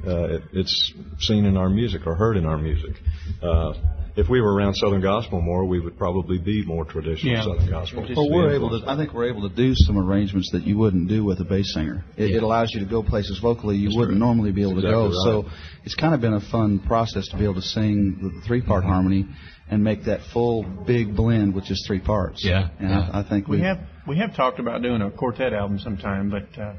uh, 0.05 0.36
it, 0.36 0.43
it's 0.53 0.93
seen 1.20 1.46
in 1.46 1.58
our 1.58 1.70
music 1.70 2.08
or 2.08 2.15
heard 2.15 2.38
in 2.38 2.46
our 2.46 2.58
music. 2.58 2.96
Uh, 3.41 3.74
if 4.15 4.29
we 4.29 4.41
were 4.41 4.53
around 4.53 4.75
Southern 4.75 5.01
gospel 5.01 5.41
more, 5.41 5.65
we 5.65 5.79
would 5.79 5.98
probably 5.98 6.38
be 6.38 6.63
more 6.65 6.86
traditional 6.86 7.34
Yeah. 7.34 7.43
Southern 7.43 7.70
gospel. 7.70 8.05
Just 8.05 8.18
Well, 8.18 8.29
we're 8.29 8.53
able 8.53 8.79
to. 8.79 8.87
I 8.87 8.96
think 8.96 9.14
we're 9.14 9.29
able 9.29 9.50
to 9.50 9.55
do 9.55 9.74
some 9.75 9.98
arrangements 9.98 10.51
that 10.51 10.64
you 10.64 10.77
wouldn't 10.77 11.07
do 11.09 11.24
with 11.24 11.40
a 11.40 11.44
bass 11.44 11.74
singer. 11.74 12.03
It, 12.16 12.31
it 12.31 12.44
allows 12.44 12.72
you 12.74 12.79
to 12.81 12.85
go 12.85 13.01
places 13.01 13.40
vocally 13.40 13.75
you 13.77 13.98
wouldn't 13.98 14.18
normally 14.18 14.51
be 14.51 14.61
able 14.61 14.75
to 14.75 14.81
go. 14.81 15.07
exactly 15.07 15.46
So 15.48 15.50
it's 15.83 15.96
kind 15.96 16.14
of 16.14 16.22
been 16.22 16.33
a 16.33 16.42
fun 16.42 16.79
process 16.79 17.27
to 17.29 17.37
be 17.37 17.44
able 17.44 17.55
to 17.55 17.61
sing 17.61 18.20
the 18.22 18.42
three-part 18.46 18.83
harmony 18.83 19.25
and 19.74 19.83
make 19.83 20.05
that 20.05 20.20
full 20.33 20.64
big 20.64 21.16
blend 21.16 21.53
with 21.53 21.66
just 21.66 21.86
three 21.88 22.00
parts. 22.00 22.44
Yeah, 22.46 22.70
And 22.79 22.90
yeah. 22.90 23.09
I, 23.12 23.20
I 23.22 23.29
think 23.29 23.48
We 23.48 23.62
have 23.62 23.79
we 24.05 24.18
have 24.18 24.36
talked 24.36 24.59
about 24.59 24.81
doing 24.81 25.01
a 25.01 25.09
quartet 25.12 25.53
album 25.53 25.79
sometime, 25.79 26.29
but 26.29 26.62
uh, 26.62 26.74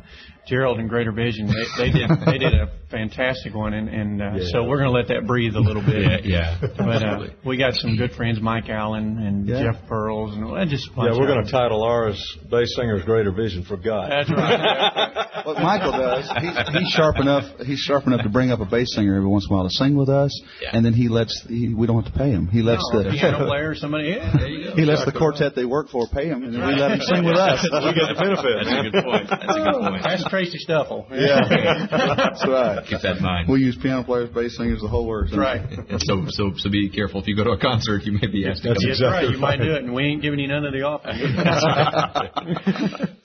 Gerald 0.47 0.79
and 0.79 0.91
Greater 0.91 1.11
Vision 1.13 1.47
they, 1.47 1.87
they 1.87 1.91
did 1.91 2.11
they 2.27 2.37
did 2.39 2.53
a 2.55 2.69
fantastic 2.91 3.55
one, 3.55 3.73
and, 3.73 3.89
and 3.89 4.23
uh, 4.23 4.47
so 4.53 4.65
we're 4.65 4.77
going 4.77 4.91
to 4.93 4.97
let 4.97 5.09
that 5.09 5.27
breathe 5.27 5.57
a 5.57 5.61
little 5.61 5.81
bit. 5.83 6.27
yeah. 6.27 6.59
But 6.61 7.03
uh, 7.03 7.27
we 7.45 7.57
got 7.57 7.73
some 7.75 7.97
good 7.97 8.13
friends, 8.13 8.41
Mike 8.43 8.69
Allen 8.69 9.19
and 9.19 9.49
Yeah. 9.49 9.73
Jeff 9.73 9.89
Pearls, 9.89 10.37
and 10.37 10.45
uh, 10.45 10.67
just 10.67 10.87
Yeah, 10.97 11.17
we're 11.19 11.27
going 11.27 11.43
to 11.45 11.51
title 11.51 11.83
ours 11.83 12.21
"Bass 12.51 12.75
Singer's 12.77 13.05
Greater 13.05 13.33
Vision 13.33 13.65
for 13.65 13.79
God." 13.79 14.11
That's 14.11 14.31
right. 14.31 15.27
what 15.47 15.59
Michael 15.63 15.93
does. 15.93 16.31
He's, 16.41 16.69
he's 16.79 16.89
sharp 16.93 17.17
enough. 17.19 17.45
He's 17.65 17.79
sharp 17.79 18.07
enough 18.07 18.23
to 18.25 18.29
bring 18.29 18.51
up 18.51 18.61
a 18.61 18.67
bass 18.67 18.95
singer 18.95 19.17
every 19.17 19.29
once 19.29 19.47
in 19.49 19.55
a 19.55 19.57
while 19.57 19.65
to 19.65 19.75
sing 19.75 19.97
with 19.97 20.11
us, 20.11 20.31
Yeah. 20.61 20.71
and 20.75 20.85
then 20.85 20.93
he 20.93 21.09
lets. 21.09 21.43
He, 21.49 21.73
we 21.73 21.87
don't 21.87 22.03
have 22.05 22.13
to 22.13 22.19
pay 22.19 22.31
him. 22.31 22.49
He 22.49 22.61
lets 22.61 22.84
Or 22.93 23.01
a 23.01 23.05
the 23.05 23.11
piano 23.11 23.47
player, 23.47 23.71
or 23.71 23.75
somebody. 23.79 24.09
Yeah, 24.09 24.33
there 24.37 24.49
you 24.49 24.65
go. 24.71 24.77
he 24.77 24.85
lets 24.85 25.05
the 25.05 25.13
quartet 25.13 25.55
they 25.55 25.65
work 25.65 25.89
for 25.89 26.07
pay 26.09 26.29
him, 26.29 26.43
and 26.43 26.53
then 26.53 26.67
we 26.67 26.75
let 26.75 26.91
him 26.93 27.01
sing 27.01 27.25
with 27.25 27.37
us. 27.37 27.63
we 27.73 27.95
get 27.95 28.09
the 28.11 28.19
benefit. 28.19 28.55
That's 28.61 28.75
a 28.75 28.83
good 28.91 29.05
point. 29.05 29.27
That's 29.31 29.45
a 29.45 29.63
good 29.63 29.75
oh, 29.75 29.89
point. 29.89 30.03
That's 30.03 30.25
Tracy 30.29 30.59
Stuffle. 30.59 31.07
Yeah, 31.15 31.41
that's 31.89 32.45
right. 32.47 32.85
Keep 32.87 33.01
that 33.01 33.17
in 33.17 33.23
mind. 33.23 33.49
We 33.49 33.61
use 33.61 33.79
piano 33.81 34.05
players, 34.05 34.29
bass 34.31 34.57
singers, 34.57 34.83
the 34.83 34.89
whole 34.89 35.07
works. 35.07 35.33
Right. 35.33 35.63
And 35.63 36.03
so, 36.03 36.25
so, 36.29 36.53
so 36.57 36.71
be 36.71 36.91
careful. 36.91 37.21
If 37.21 37.29
you 37.29 37.37
go 37.37 37.45
to 37.45 37.51
a 37.51 37.59
concert, 37.59 38.03
you 38.03 38.13
may 38.13 38.27
be 38.27 38.47
asked 38.47 38.63
to 38.63 38.69
That's 38.69 38.83
come. 38.83 38.89
That's 38.91 39.01
exactly 39.01 39.29
right. 39.29 39.35
You 39.35 39.39
might 39.39 39.57
do 39.57 39.73
it, 39.75 39.85
and 39.85 39.95
we 39.95 40.05
ain't 40.05 40.23
giving 40.23 40.39
you 40.39 40.49
none 40.49 40.65
of 40.67 40.73
the 40.73 40.83
offers. 40.83 41.17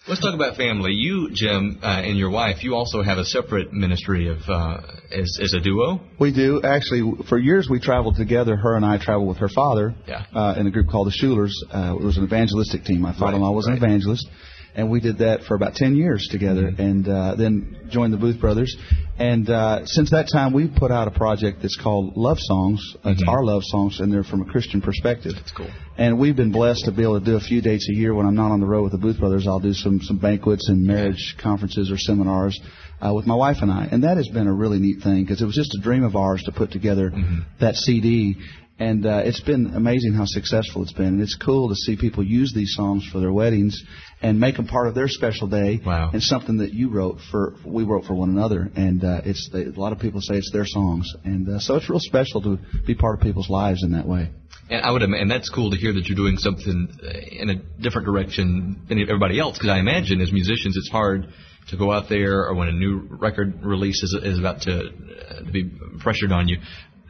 Let's 0.09 0.21
talk 0.21 0.33
about 0.33 0.57
family. 0.57 0.91
You, 0.93 1.29
Jim, 1.31 1.77
uh, 1.83 1.85
and 1.85 2.17
your 2.17 2.31
wife, 2.31 2.63
you 2.63 2.73
also 2.73 3.03
have 3.03 3.19
a 3.19 3.25
separate 3.25 3.71
ministry 3.71 4.27
of 4.27 4.39
uh, 4.49 4.77
as, 5.11 5.37
as 5.39 5.53
a 5.53 5.59
duo. 5.59 6.01
We 6.19 6.33
do 6.33 6.61
actually. 6.63 7.13
For 7.29 7.37
years, 7.37 7.67
we 7.69 7.79
traveled 7.79 8.15
together. 8.15 8.55
Her 8.55 8.75
and 8.75 8.83
I 8.83 8.97
traveled 8.97 9.27
with 9.29 9.37
her 9.37 9.49
father 9.49 9.93
Yeah. 10.07 10.25
uh, 10.33 10.55
in 10.57 10.65
a 10.65 10.71
group 10.71 10.89
called 10.89 11.05
the 11.07 11.11
Schulers. 11.11 11.51
Uh, 11.71 11.95
it 11.95 12.03
was 12.03 12.17
an 12.17 12.23
evangelistic 12.23 12.85
team. 12.85 13.01
My 13.01 13.13
father-in-law 13.13 13.49
Right, 13.49 13.55
was 13.55 13.67
right. 13.67 13.77
an 13.77 13.83
evangelist, 13.83 14.27
and 14.75 14.89
we 14.89 14.99
did 14.99 15.19
that 15.19 15.43
for 15.43 15.55
about 15.55 15.75
ten 15.75 15.95
years 15.95 16.27
together, 16.31 16.63
Mm-hmm. 16.71 16.81
and 16.81 17.07
uh, 17.07 17.35
then 17.35 17.87
joined 17.89 18.13
the 18.13 18.17
Booth 18.17 18.39
Brothers. 18.39 18.75
And 19.17 19.49
uh, 19.49 19.85
since 19.85 20.11
that 20.11 20.27
time, 20.31 20.53
we 20.53 20.67
put 20.69 20.91
out 20.91 21.07
a 21.09 21.11
project 21.11 21.61
that's 21.61 21.75
called 21.81 22.15
Love 22.15 22.37
Songs. 22.39 22.79
It's 23.03 23.23
our 23.27 23.43
love 23.43 23.63
songs, 23.65 23.99
and 23.99 24.11
they're 24.13 24.23
from 24.23 24.41
a 24.41 24.45
Christian 24.45 24.81
perspective. 24.81 25.33
That's 25.35 25.51
Mm-hmm. 25.51 25.63
cool. 25.63 25.71
And 25.97 26.17
we've 26.17 26.35
been 26.35 26.51
blessed 26.53 26.85
to 26.85 26.91
be 26.93 27.03
able 27.03 27.19
to 27.19 27.25
do 27.25 27.35
a 27.35 27.41
few 27.41 27.61
dates 27.61 27.89
a 27.89 27.93
year. 27.93 28.13
When 28.13 28.25
I'm 28.25 28.35
not 28.35 28.51
on 28.51 28.61
the 28.61 28.65
road 28.65 28.83
with 28.83 28.93
the 28.93 28.97
Booth 28.97 29.19
Brothers, 29.19 29.45
I'll 29.47 29.59
do 29.59 29.73
some 29.73 29.99
some 30.01 30.17
banquets 30.17 30.69
and 30.69 30.85
marriage 30.85 31.35
conferences 31.41 31.91
or 31.91 31.97
seminars 31.97 32.57
uh, 33.05 33.13
with 33.13 33.25
my 33.25 33.35
wife 33.35 33.57
and 33.61 33.71
I. 33.71 33.87
And 33.91 34.03
that 34.03 34.17
has 34.17 34.27
been 34.27 34.47
a 34.47 34.53
really 34.53 34.79
neat 34.79 35.01
thing 35.03 35.23
because 35.23 35.41
it 35.41 35.45
was 35.45 35.55
just 35.55 35.75
a 35.75 35.81
dream 35.81 36.03
of 36.03 36.15
ours 36.15 36.43
to 36.43 36.51
put 36.51 36.71
together 36.71 37.09
Mm-hmm. 37.11 37.39
that 37.59 37.75
CD. 37.75 38.35
And 38.81 39.05
uh, 39.05 39.23
it's 39.25 39.41
been 39.41 39.73
amazing 39.75 40.13
how 40.13 40.23
successful 40.25 40.83
it's 40.83 40.93
been. 40.93 41.07
And 41.07 41.21
it's 41.21 41.35
cool 41.35 41.67
to 41.67 41.75
see 41.75 41.97
people 41.97 42.23
use 42.23 42.53
these 42.55 42.73
songs 42.75 43.05
for 43.11 43.19
their 43.19 43.31
weddings 43.33 43.81
and 44.21 44.39
make 44.39 44.55
them 44.55 44.67
part 44.67 44.87
of 44.87 44.95
their 44.95 45.09
special 45.09 45.47
day. 45.47 45.81
Wow. 45.85 46.11
And 46.13 46.23
something 46.23 46.59
that 46.59 46.73
you 46.73 46.89
wrote 46.89 47.17
for, 47.29 47.55
we 47.65 47.83
wrote 47.83 48.05
for 48.05 48.13
one 48.13 48.29
another. 48.29 48.69
And 48.75 49.03
uh, 49.03 49.21
it's 49.25 49.49
they, 49.51 49.63
a 49.65 49.71
lot 49.71 49.91
of 49.91 49.99
people 49.99 50.21
say 50.21 50.35
it's 50.35 50.51
their 50.53 50.65
songs. 50.65 51.11
And 51.25 51.49
uh, 51.49 51.59
so 51.59 51.75
it's 51.75 51.89
real 51.89 51.99
special 51.99 52.41
to 52.43 52.57
be 52.87 52.95
part 52.95 53.15
of 53.19 53.21
people's 53.21 53.49
lives 53.49 53.83
in 53.83 53.91
that 53.91 54.07
way. 54.07 54.29
And 54.69 54.81
I 54.85 54.91
would, 54.91 55.01
and 55.01 55.29
that's 55.29 55.49
cool 55.49 55.71
to 55.71 55.77
hear 55.77 55.91
that 55.91 56.05
you're 56.05 56.15
doing 56.15 56.37
something 56.37 56.87
uh, 57.03 57.07
in 57.31 57.49
a 57.49 57.55
different 57.81 58.05
direction 58.05 58.81
than 58.87 59.01
everybody 59.01 59.39
else. 59.41 59.57
Because 59.57 59.71
I 59.71 59.79
imagine 59.79 60.21
as 60.21 60.31
musicians, 60.31 60.77
it's 60.77 60.89
hard 60.89 61.27
to 61.69 61.77
go 61.77 61.91
out 61.91 62.09
there, 62.09 62.45
or 62.47 62.53
when 62.55 62.67
a 62.67 62.71
new 62.73 63.07
record 63.09 63.63
release 63.63 64.01
is, 64.03 64.17
is 64.23 64.39
about 64.39 64.61
to, 64.61 64.71
uh, 64.79 65.45
to 65.45 65.51
be 65.51 65.69
pressured 65.99 66.31
on 66.31 66.47
you. 66.47 66.57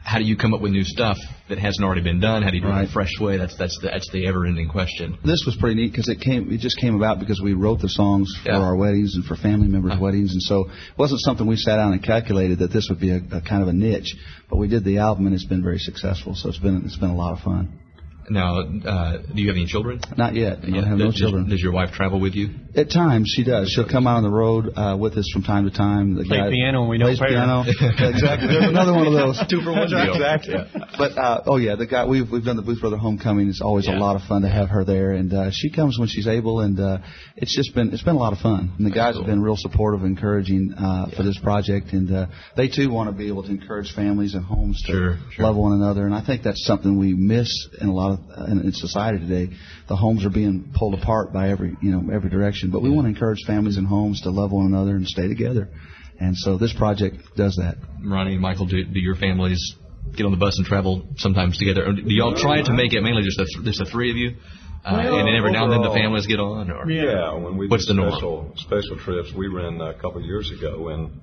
how 0.02 0.18
do 0.18 0.24
you 0.24 0.34
come 0.36 0.54
up 0.54 0.62
with 0.62 0.72
new 0.72 0.82
stuff 0.82 1.18
that 1.50 1.58
hasn't 1.58 1.84
already 1.84 2.00
been 2.02 2.20
done? 2.20 2.42
How 2.42 2.50
do 2.50 2.56
you 2.56 2.62
do 2.62 2.68
it 2.68 2.72
in 2.72 2.84
a 2.86 2.92
fresh 2.92 3.12
way? 3.20 3.36
That's 3.36 3.54
that's 3.58 3.78
the, 3.82 3.88
that's 3.88 4.10
the 4.12 4.26
ever-ending 4.26 4.68
question. 4.70 5.18
This 5.24 5.42
was 5.46 5.56
pretty 5.60 5.76
neat 5.76 5.92
because 5.92 6.08
it 6.08 6.20
came. 6.20 6.50
It 6.50 6.60
just 6.60 6.78
came 6.80 6.94
about 6.96 7.20
because 7.20 7.40
we 7.44 7.52
wrote 7.52 7.80
the 7.80 7.88
songs 7.90 8.28
for 8.42 8.50
Yeah. 8.50 8.58
our 8.60 8.74
weddings 8.76 9.14
and 9.14 9.24
for 9.26 9.36
family 9.36 9.68
members' 9.68 9.92
Uh-huh. 9.92 10.02
weddings, 10.02 10.32
and 10.32 10.42
so 10.42 10.62
it 10.70 10.98
wasn't 10.98 11.20
something 11.20 11.46
we 11.46 11.56
sat 11.56 11.76
down 11.76 11.92
and 11.92 12.02
calculated 12.02 12.60
that 12.60 12.72
this 12.72 12.86
would 12.88 12.98
be 12.98 13.10
a, 13.10 13.20
a 13.32 13.40
kind 13.42 13.62
of 13.62 13.68
a 13.68 13.74
niche. 13.74 14.16
But 14.48 14.56
we 14.56 14.68
did 14.68 14.84
the 14.84 14.98
album, 14.98 15.26
and 15.26 15.34
it's 15.34 15.44
been 15.44 15.62
very 15.62 15.78
successful. 15.78 16.34
So 16.34 16.48
it's 16.48 16.58
been 16.58 16.82
it's 16.86 16.96
been 16.96 17.10
a 17.10 17.16
lot 17.24 17.32
of 17.34 17.40
fun. 17.40 17.78
Now, 18.30 18.60
uh, 18.60 19.18
do 19.18 19.42
you 19.42 19.48
have 19.48 19.56
any 19.56 19.66
children? 19.66 20.00
Not 20.16 20.34
yet. 20.34 20.58
I 20.62 20.88
have 20.88 20.96
no 20.98 21.06
does, 21.06 21.16
children. 21.16 21.48
Does 21.48 21.60
your 21.60 21.72
wife 21.72 21.90
travel 21.92 22.20
with 22.20 22.34
you? 22.34 22.50
At 22.76 22.90
times 22.90 23.32
she 23.34 23.42
does. 23.42 23.68
She'll 23.74 23.88
come 23.88 24.06
out 24.06 24.18
on 24.18 24.22
the 24.22 24.30
road 24.30 24.70
uh, 24.76 24.96
with 24.96 25.14
us 25.18 25.28
from 25.32 25.42
time 25.42 25.68
to 25.68 25.76
time. 25.76 26.14
The 26.14 26.24
Play 26.24 26.38
guy 26.38 26.50
piano 26.50 26.82
when 26.82 26.90
we 26.90 26.98
don't 26.98 27.16
plays 27.16 27.18
piano. 27.18 27.64
Exactly. 27.66 28.48
There's 28.48 28.70
another 28.70 28.92
one 28.94 29.06
of 29.08 29.12
those. 29.12 29.42
Two 29.50 29.60
for 29.62 29.72
one 29.72 29.88
deal. 29.90 30.14
Exactly. 30.14 30.54
But 30.96 31.18
uh, 31.18 31.42
oh 31.46 31.56
yeah, 31.56 31.74
the 31.74 31.86
guy 31.86 32.06
we've 32.06 32.30
we've 32.30 32.44
done 32.44 32.56
the 32.56 32.62
Booth 32.62 32.80
Brother 32.80 32.96
homecoming. 32.96 33.48
It's 33.48 33.60
always 33.60 33.86
Yeah. 33.86 33.98
a 33.98 34.00
lot 34.00 34.14
of 34.14 34.22
fun 34.28 34.42
to 34.42 34.48
have 34.48 34.68
her 34.70 34.84
there, 34.84 35.10
and 35.10 35.32
uh, 35.34 35.50
she 35.50 35.70
comes 35.70 35.98
when 35.98 36.06
she's 36.08 36.28
able, 36.28 36.60
and 36.60 36.78
uh, 36.78 36.98
it's 37.36 37.54
just 37.54 37.74
been 37.74 37.92
it's 37.92 38.02
been 38.02 38.14
a 38.14 38.18
lot 38.18 38.32
of 38.32 38.38
fun. 38.38 38.72
And 38.78 38.86
the 38.86 38.90
guys 38.94 39.14
cool. 39.14 39.22
have 39.22 39.26
been 39.30 39.42
real 39.42 39.56
supportive, 39.56 40.02
and 40.02 40.16
encouraging 40.16 40.72
uh, 40.78 41.10
for 41.16 41.24
this 41.24 41.38
project, 41.42 41.92
and 41.92 42.10
uh, 42.14 42.26
they 42.56 42.68
too 42.68 42.90
want 42.90 43.10
to 43.10 43.16
be 43.16 43.26
able 43.28 43.42
to 43.42 43.50
encourage 43.50 43.92
families 43.94 44.34
and 44.34 44.44
homes 44.44 44.80
to 44.86 44.92
Sure, 44.92 45.18
sure. 45.32 45.44
love 45.46 45.56
one 45.56 45.72
another. 45.72 46.04
And 46.06 46.14
I 46.14 46.24
think 46.24 46.42
that's 46.44 46.64
something 46.64 46.98
we 46.98 47.14
miss 47.14 47.50
in 47.80 47.88
a 47.88 47.92
lot 47.92 48.12
of 48.12 48.19
in, 48.48 48.60
in 48.62 48.72
society 48.72 49.18
today. 49.18 49.54
The 49.88 49.96
homes 49.96 50.24
are 50.24 50.30
being 50.30 50.72
pulled 50.74 50.94
apart 50.94 51.32
by 51.32 51.50
every 51.50 51.76
you 51.82 51.90
know 51.90 52.12
every 52.12 52.30
direction, 52.30 52.70
but 52.70 52.82
we 52.82 52.90
want 52.90 53.06
to 53.06 53.08
encourage 53.08 53.38
families 53.46 53.76
and 53.76 53.86
homes 53.86 54.22
to 54.22 54.30
love 54.30 54.52
one 54.52 54.66
another 54.66 54.96
and 54.96 55.06
stay 55.06 55.28
together. 55.28 55.68
And 56.18 56.36
so 56.36 56.58
this 56.58 56.72
project 56.74 57.16
does 57.36 57.56
that. 57.56 57.76
Ronnie 58.04 58.32
and 58.32 58.42
Michael, 58.42 58.66
do, 58.66 58.84
do 58.84 59.00
your 59.00 59.16
families 59.16 59.58
get 60.14 60.26
on 60.26 60.32
the 60.32 60.36
bus 60.38 60.58
and 60.58 60.66
travel 60.66 61.08
sometimes 61.16 61.56
together? 61.58 61.86
Or 61.86 61.92
do 61.94 62.02
y'all 62.06 62.36
try 62.36 62.62
to 62.62 62.72
make 62.72 62.92
it 62.92 63.00
mainly 63.00 63.22
just 63.22 63.38
the, 63.38 63.62
just 63.64 63.78
the 63.78 63.86
three 63.86 64.10
of 64.10 64.16
you? 64.16 64.36
Uh, 64.84 65.00
Well, 65.04 65.18
and 65.18 65.28
then 65.28 65.34
every 65.34 65.52
now 65.52 65.64
and 65.64 65.72
then 65.72 65.82
the 65.82 65.94
families 65.94 66.26
get 66.26 66.38
on? 66.40 66.70
Or? 66.70 66.90
Yeah, 66.90 67.34
when 67.34 67.56
we 67.56 67.68
What's 67.68 67.86
do 67.86 67.94
the 67.94 68.00
norm? 68.00 68.12
special 68.12 68.52
special 68.56 68.96
trips, 68.98 69.32
we 69.34 69.48
ran 69.48 69.80
a 69.80 69.94
couple 69.94 70.18
of 70.18 70.24
years 70.24 70.50
ago 70.50 70.88
in 70.90 71.20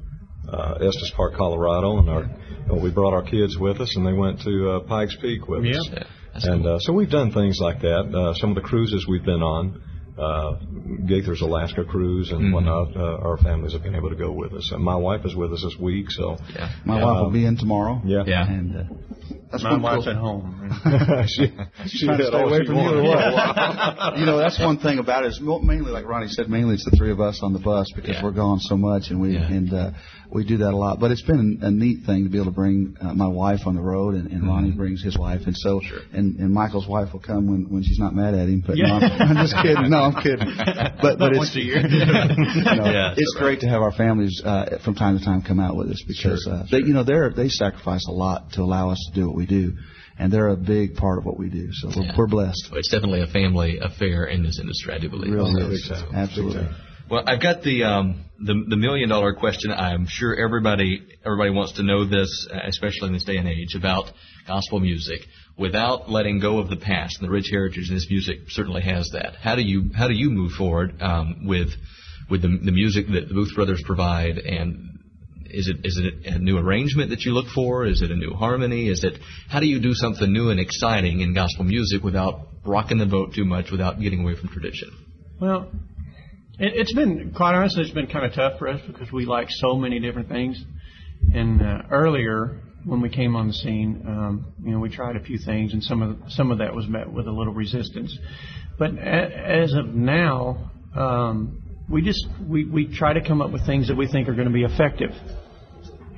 uh, 0.52 0.76
Estes 0.82 1.12
Park, 1.16 1.36
Colorado, 1.36 1.98
and 2.00 2.10
our 2.10 2.24
uh, 2.24 2.76
we 2.76 2.92
brought 2.92 3.14
our 3.14 3.24
kids 3.24 3.58
with 3.58 3.80
us, 3.80 3.96
and 3.96 4.06
they 4.06 4.14
went 4.14 4.42
to 4.42 4.70
uh, 4.72 4.80
Pikes 4.82 5.16
Peak 5.22 5.48
with 5.48 5.64
us. 5.66 5.90
Yeah, 6.38 6.42
that's 6.42 6.48
And 6.56 6.64
cool. 6.64 6.76
uh, 6.76 6.80
so 6.80 6.94
we've 6.94 7.10
done 7.10 7.32
things 7.32 7.58
like 7.60 7.82
that. 7.82 8.14
Uh, 8.14 8.34
some 8.36 8.50
of 8.52 8.56
the 8.56 8.62
cruises 8.62 9.08
we've 9.08 9.26
been 9.26 9.42
on, 9.42 9.82
uh, 10.18 10.56
Gaither's 11.06 11.42
Alaska 11.42 11.84
cruise 11.84 12.32
and 12.32 12.42
Mhm. 12.42 12.54
whatnot, 12.54 12.96
uh, 12.96 13.28
our 13.28 13.38
families 13.38 13.74
have 13.74 13.84
been 13.84 13.96
able 13.96 14.10
to 14.10 14.16
go 14.16 14.32
with 14.32 14.54
us. 14.54 14.72
And 14.72 14.84
my 14.84 14.96
wife 14.96 15.26
is 15.26 15.36
with 15.36 15.52
us 15.54 15.62
this 15.64 15.78
week, 15.80 16.12
so 16.12 16.38
Yeah. 16.56 16.70
My 16.86 16.98
Yeah. 17.00 17.06
wife 17.06 17.22
will 17.24 17.32
be 17.32 17.46
in 17.46 17.58
tomorrow. 17.58 18.02
yeah. 18.06 18.24
Yeah. 18.26 18.48
And 18.52 18.76
uh, 18.76 18.84
that's 19.52 19.64
My 19.64 19.72
one 19.74 19.82
wife's 19.82 20.04
cool- 20.06 20.14
at 20.14 20.18
home. 20.20 20.54
she, 21.28 21.48
she 21.88 22.06
trying 22.06 22.18
to 22.20 22.28
stay 22.28 22.42
away 22.42 22.66
from 22.66 22.76
you 22.76 22.82
or 23.00 23.04
what? 23.04 24.18
you 24.20 24.26
know, 24.26 24.38
that's 24.38 24.60
one 24.60 24.78
thing 24.80 25.00
about 25.00 25.24
it. 25.26 25.28
Is 25.30 25.40
mainly, 25.42 25.92
like 25.92 26.06
Ronnie 26.06 26.28
said, 26.28 26.50
mainly 26.50 26.76
it's 26.76 26.86
the 26.86 26.96
three 26.98 27.12
of 27.12 27.20
us 27.22 27.40
on 27.44 27.54
the 27.54 27.60
bus 27.60 27.88
because 27.96 28.16
Yeah. 28.16 28.24
we're 28.24 28.32
gone 28.32 28.60
so 28.60 28.76
much, 28.78 29.10
and 29.10 29.22
we 29.22 29.34
Yeah. 29.36 29.48
and 29.48 29.74
uh, 29.74 29.92
we 30.30 30.44
do 30.46 30.58
that 30.58 30.72
a 30.74 30.76
lot. 30.76 31.00
But 31.00 31.12
it's 31.12 31.22
been 31.22 31.60
a 31.62 31.72
neat 31.72 32.06
thing 32.06 32.26
to 32.26 32.30
be 32.30 32.38
able 32.38 32.52
to 32.52 32.56
bring 32.56 32.98
uh, 33.00 33.14
my 33.14 33.28
wife 33.28 33.62
on 33.66 33.76
the 33.76 33.82
road, 33.82 34.16
and, 34.16 34.30
and 34.32 34.46
Ronnie 34.48 34.72
brings 34.72 35.02
his 35.02 35.18
wife, 35.18 35.42
and 35.46 35.56
so 35.56 35.80
sure. 35.82 36.00
and, 36.14 36.38
and 36.40 36.54
Michael's 36.54 36.88
wife 36.88 37.14
will 37.14 37.22
come 37.22 37.48
when 37.50 37.68
when 37.70 37.84
she's 37.84 38.00
not 38.00 38.14
mad 38.14 38.34
at 38.34 38.48
him. 38.50 38.64
But 38.66 38.76
no, 38.78 38.96
I'm, 38.96 39.04
I'm 39.38 39.46
just 39.46 39.56
kidding. 39.62 39.90
No, 39.90 39.98
I'm 40.00 40.22
kidding. 40.22 40.54
But 41.02 41.20
but 41.20 41.30
it's 41.32 41.38
once 41.38 41.56
a 41.56 41.62
year. 41.64 41.78
you 41.88 42.04
know, 42.04 42.86
Yeah, 42.86 43.14
it's 43.16 43.34
so- 43.36 43.40
great 43.40 43.62
to 43.62 43.68
have 43.70 43.82
our 43.82 43.94
families 43.94 44.42
uh, 44.44 44.78
from 44.84 44.96
time 44.96 45.18
to 45.18 45.24
time 45.24 45.42
come 45.42 45.60
out 45.60 45.76
with 45.78 45.90
us 45.90 46.04
because 46.06 46.44
Sure, 46.44 46.54
uh, 46.54 46.64
they 46.72 46.80
you 46.80 46.94
know 46.94 47.04
they're 47.04 47.30
they 47.32 47.48
sacrifice 47.50 48.06
a 48.08 48.12
lot 48.12 48.52
to 48.54 48.62
allow 48.62 48.90
us 48.90 49.00
to 49.14 49.20
do 49.20 49.28
what 49.28 49.37
we 49.38 49.46
do. 49.46 49.74
And 50.20 50.34
they're 50.34 50.50
a 50.50 50.58
big 50.58 50.96
part 50.96 51.20
of 51.20 51.26
what 51.26 51.38
we 51.38 51.48
do, 51.50 51.70
so 51.72 51.90
we're, 51.96 52.04
Yeah. 52.06 52.16
we're 52.18 52.28
blessed. 52.28 52.70
It's 52.74 52.90
definitely 52.90 53.22
a 53.22 53.28
family 53.28 53.78
affair 53.80 54.26
in 54.26 54.42
this 54.44 54.60
industry, 54.60 54.94
I 54.96 54.98
do 54.98 55.10
believe. 55.10 55.32
Really 55.32 55.54
big 55.64 55.74
is. 55.74 55.88
time. 55.88 56.10
Absolutely. 56.16 56.68
Well, 57.10 57.24
I've 57.26 57.42
got 57.42 57.62
the 57.62 57.84
um, 57.84 58.26
the 58.40 58.54
the 58.68 58.76
million 58.76 59.10
dollar 59.10 59.34
question. 59.34 59.72
I'm 59.72 60.08
sure 60.10 60.36
everybody 60.36 61.02
everybody 61.26 61.52
wants 61.52 61.74
to 61.74 61.84
know 61.84 62.04
this, 62.06 62.48
uh, 62.52 62.58
especially 62.66 63.08
in 63.08 63.14
this 63.14 63.24
day 63.24 63.38
and 63.38 63.48
age, 63.48 63.76
about 63.76 64.12
gospel 64.48 64.80
music. 64.80 65.22
Without 65.58 66.10
letting 66.10 66.40
go 66.40 66.60
of 66.60 66.70
the 66.70 66.76
past 66.76 67.18
and 67.20 67.28
the 67.28 67.32
rich 67.32 67.48
heritage, 67.50 67.88
and 67.88 67.96
this 67.98 68.08
music 68.10 68.40
certainly 68.50 68.82
has 68.82 69.10
that. 69.14 69.36
How 69.42 69.56
do 69.56 69.62
you 69.62 69.90
how 69.96 70.08
do 70.08 70.14
you 70.16 70.30
move 70.30 70.52
forward 70.52 71.02
um, 71.02 71.46
with 71.46 71.70
with 72.30 72.42
the, 72.42 72.50
the 72.62 72.72
music 72.74 73.08
that 73.08 73.28
the 73.30 73.34
Booth 73.34 73.56
Brothers 73.56 73.82
provide? 73.86 74.38
And 74.40 74.97
is 75.50 75.68
it 75.68 75.86
is 75.86 76.00
it 76.02 76.34
a 76.34 76.40
new 76.40 76.58
arrangement 76.58 77.10
that 77.10 77.22
you 77.22 77.32
look 77.34 77.48
for? 77.54 77.86
Is 77.86 78.02
it 78.02 78.12
a 78.12 78.16
new 78.16 78.32
harmony? 78.32 78.90
Is 78.90 79.04
it 79.04 79.20
how 79.50 79.60
do 79.60 79.68
you 79.68 79.80
do 79.80 79.94
something 79.94 80.32
new 80.32 80.50
and 80.50 80.60
exciting 80.60 81.22
in 81.22 81.34
gospel 81.34 81.64
music 81.64 82.04
without 82.04 82.48
rocking 82.66 82.98
the 82.98 83.06
boat 83.06 83.34
too 83.34 83.46
much, 83.46 83.72
without 83.72 84.00
getting 84.00 84.22
away 84.22 84.36
from 84.36 84.50
tradition? 84.50 84.90
Well, 85.40 85.70
it, 86.60 86.74
it's 86.76 86.94
been 86.94 87.34
quite 87.36 87.56
honestly, 87.56 87.84
it's 87.84 87.94
been 87.94 88.08
kind 88.08 88.26
of 88.26 88.34
tough 88.34 88.60
for 88.60 88.68
us 88.68 88.82
because 88.88 89.12
we 89.12 89.26
like 89.26 89.48
so 89.50 89.76
many 89.76 90.00
different 90.00 90.30
things. 90.30 90.64
And 91.34 91.62
uh, 91.62 91.82
earlier, 91.92 92.62
when 92.86 93.02
we 93.02 93.10
came 93.10 93.36
on 93.36 93.48
the 93.48 93.54
scene, 93.54 94.04
um, 94.08 94.54
you 94.64 94.72
know, 94.72 94.80
we 94.80 94.90
tried 94.90 95.16
a 95.16 95.20
few 95.20 95.38
things, 95.38 95.74
and 95.74 95.84
some 95.84 96.02
of 96.02 96.32
some 96.32 96.52
of 96.52 96.60
that 96.60 96.74
was 96.74 96.88
met 96.88 97.12
with 97.12 97.28
a 97.28 97.32
little 97.32 97.54
resistance. 97.54 98.18
But 98.78 98.92
a, 98.94 99.62
as 99.64 99.74
of 99.74 99.88
now, 99.88 100.72
um, 100.96 101.64
we 101.90 102.02
just 102.02 102.26
we 102.48 102.66
we 102.66 102.94
try 102.94 103.14
to 103.14 103.22
come 103.26 103.42
up 103.42 103.52
with 103.52 103.66
things 103.66 103.88
that 103.88 103.96
we 103.96 104.08
think 104.08 104.28
are 104.28 104.34
going 104.34 104.48
to 104.48 104.54
be 104.54 104.64
effective. 104.64 105.12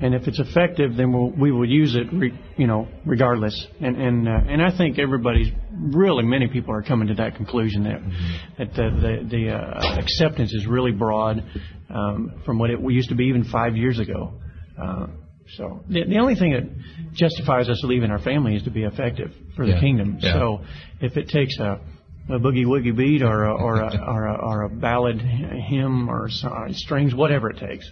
And 0.02 0.14
if 0.14 0.26
it's 0.26 0.40
effective, 0.40 0.96
then 0.96 1.12
we'll, 1.12 1.30
we 1.30 1.52
will 1.52 1.68
use 1.68 1.94
it, 1.94 2.10
re, 2.10 2.32
you 2.56 2.66
know, 2.66 2.88
regardless. 3.04 3.66
And 3.80 3.96
and 4.00 4.28
uh, 4.28 4.32
and 4.48 4.62
I 4.62 4.76
think 4.76 4.98
everybody's 4.98 5.48
really 5.72 6.24
many 6.24 6.48
people 6.48 6.74
are 6.74 6.82
coming 6.82 7.08
to 7.08 7.14
that 7.14 7.36
conclusion 7.36 7.84
that 7.84 8.74
that 8.74 9.26
the 9.30 9.50
uh, 9.50 9.98
acceptance 9.98 10.52
is 10.54 10.66
really 10.66 10.92
broad 10.92 11.44
um, 11.90 12.40
from 12.46 12.58
what 12.58 12.70
it 12.70 12.80
used 12.80 13.10
to 13.10 13.14
be 13.14 13.26
even 13.26 13.44
five 13.44 13.76
years 13.76 13.98
ago. 13.98 14.32
Uh, 14.82 15.06
so 15.56 15.84
the, 15.88 16.04
the 16.04 16.18
only 16.18 16.34
thing 16.36 16.52
that 16.52 17.12
justifies 17.12 17.68
us 17.68 17.80
leaving 17.84 18.10
our 18.10 18.20
family 18.20 18.54
is 18.54 18.62
to 18.62 18.70
be 18.70 18.84
effective 18.84 19.32
for 19.56 19.66
the 19.66 19.78
kingdom. 19.80 20.18
So 20.20 20.60
if 21.00 21.16
it 21.16 21.28
takes 21.28 21.58
a 21.58 21.80
a 22.32 22.38
boogie 22.38 22.66
woogie 22.66 22.96
beat 22.96 23.22
or 23.22 23.44
a, 23.44 23.54
or 23.54 23.80
a, 23.80 24.04
or 24.06 24.26
a, 24.26 24.34
or 24.34 24.62
a 24.62 24.68
ballad 24.68 25.20
hymn 25.20 26.08
or 26.08 26.28
so- 26.28 26.48
uh, 26.48 26.72
strings, 26.72 27.14
whatever 27.14 27.50
it 27.50 27.58
takes. 27.58 27.90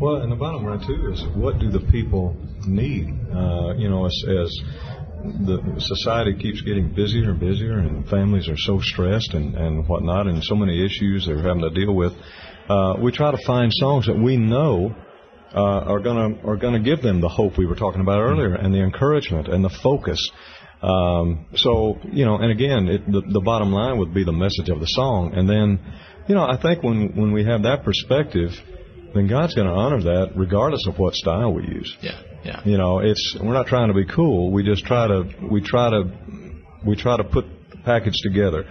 Well, 0.00 0.16
and 0.16 0.30
the 0.30 0.36
bottom 0.36 0.64
line 0.64 0.80
too 0.86 1.10
is 1.12 1.24
what 1.34 1.58
do 1.58 1.70
the 1.70 1.80
people 1.90 2.36
need? 2.66 3.08
Uh, 3.34 3.74
you 3.76 3.88
know, 3.88 4.06
as, 4.06 4.24
as 4.28 4.62
the 5.44 5.74
society 5.78 6.34
keeps 6.34 6.60
getting 6.62 6.94
busier 6.94 7.30
and 7.30 7.40
busier, 7.40 7.78
and 7.78 8.08
families 8.08 8.48
are 8.48 8.56
so 8.56 8.80
stressed 8.80 9.34
and 9.34 9.56
and 9.56 9.88
whatnot, 9.88 10.26
and 10.28 10.42
so 10.44 10.54
many 10.54 10.84
issues 10.84 11.26
they're 11.26 11.42
having 11.42 11.62
to 11.62 11.70
deal 11.70 11.94
with. 11.94 12.12
Uh, 12.68 12.94
we 13.00 13.10
try 13.10 13.30
to 13.30 13.38
find 13.44 13.72
songs 13.74 14.06
that 14.06 14.16
we 14.16 14.36
know 14.36 14.94
uh, 15.54 15.58
are 15.60 16.00
gonna 16.00 16.36
are 16.46 16.56
gonna 16.56 16.80
give 16.80 17.02
them 17.02 17.20
the 17.20 17.28
hope 17.28 17.58
we 17.58 17.66
were 17.66 17.74
talking 17.74 18.00
about 18.00 18.20
earlier, 18.20 18.54
and 18.54 18.72
the 18.72 18.82
encouragement 18.82 19.48
and 19.48 19.64
the 19.64 19.70
focus. 19.82 20.30
Um, 20.82 21.46
so 21.56 21.98
you 22.04 22.24
know, 22.24 22.36
and 22.36 22.52
again, 22.52 22.88
it, 22.88 23.06
the 23.10 23.20
the 23.20 23.40
bottom 23.40 23.72
line 23.72 23.98
would 23.98 24.14
be 24.14 24.24
the 24.24 24.32
message 24.32 24.68
of 24.68 24.80
the 24.80 24.86
song, 24.86 25.32
and 25.34 25.48
then 25.48 25.80
you 26.28 26.34
know, 26.34 26.44
I 26.44 26.60
think 26.60 26.82
when 26.82 27.16
when 27.16 27.32
we 27.32 27.44
have 27.44 27.62
that 27.62 27.84
perspective, 27.84 28.50
then 29.14 29.26
God's 29.26 29.54
going 29.54 29.66
to 29.66 29.72
honor 29.72 30.02
that 30.02 30.32
regardless 30.36 30.86
of 30.86 30.98
what 30.98 31.14
style 31.14 31.52
we 31.52 31.62
use. 31.64 31.96
Yeah, 32.00 32.20
yeah. 32.44 32.60
You 32.64 32.78
know, 32.78 33.00
it's 33.00 33.36
we're 33.42 33.54
not 33.54 33.66
trying 33.66 33.88
to 33.88 33.94
be 33.94 34.04
cool. 34.04 34.52
We 34.52 34.62
just 34.62 34.84
try 34.84 35.08
to 35.08 35.24
we 35.50 35.62
try 35.62 35.90
to 35.90 36.12
we 36.86 36.96
try 36.96 37.16
to 37.16 37.24
put 37.24 37.46
the 37.70 37.78
package 37.78 38.20
together. 38.22 38.64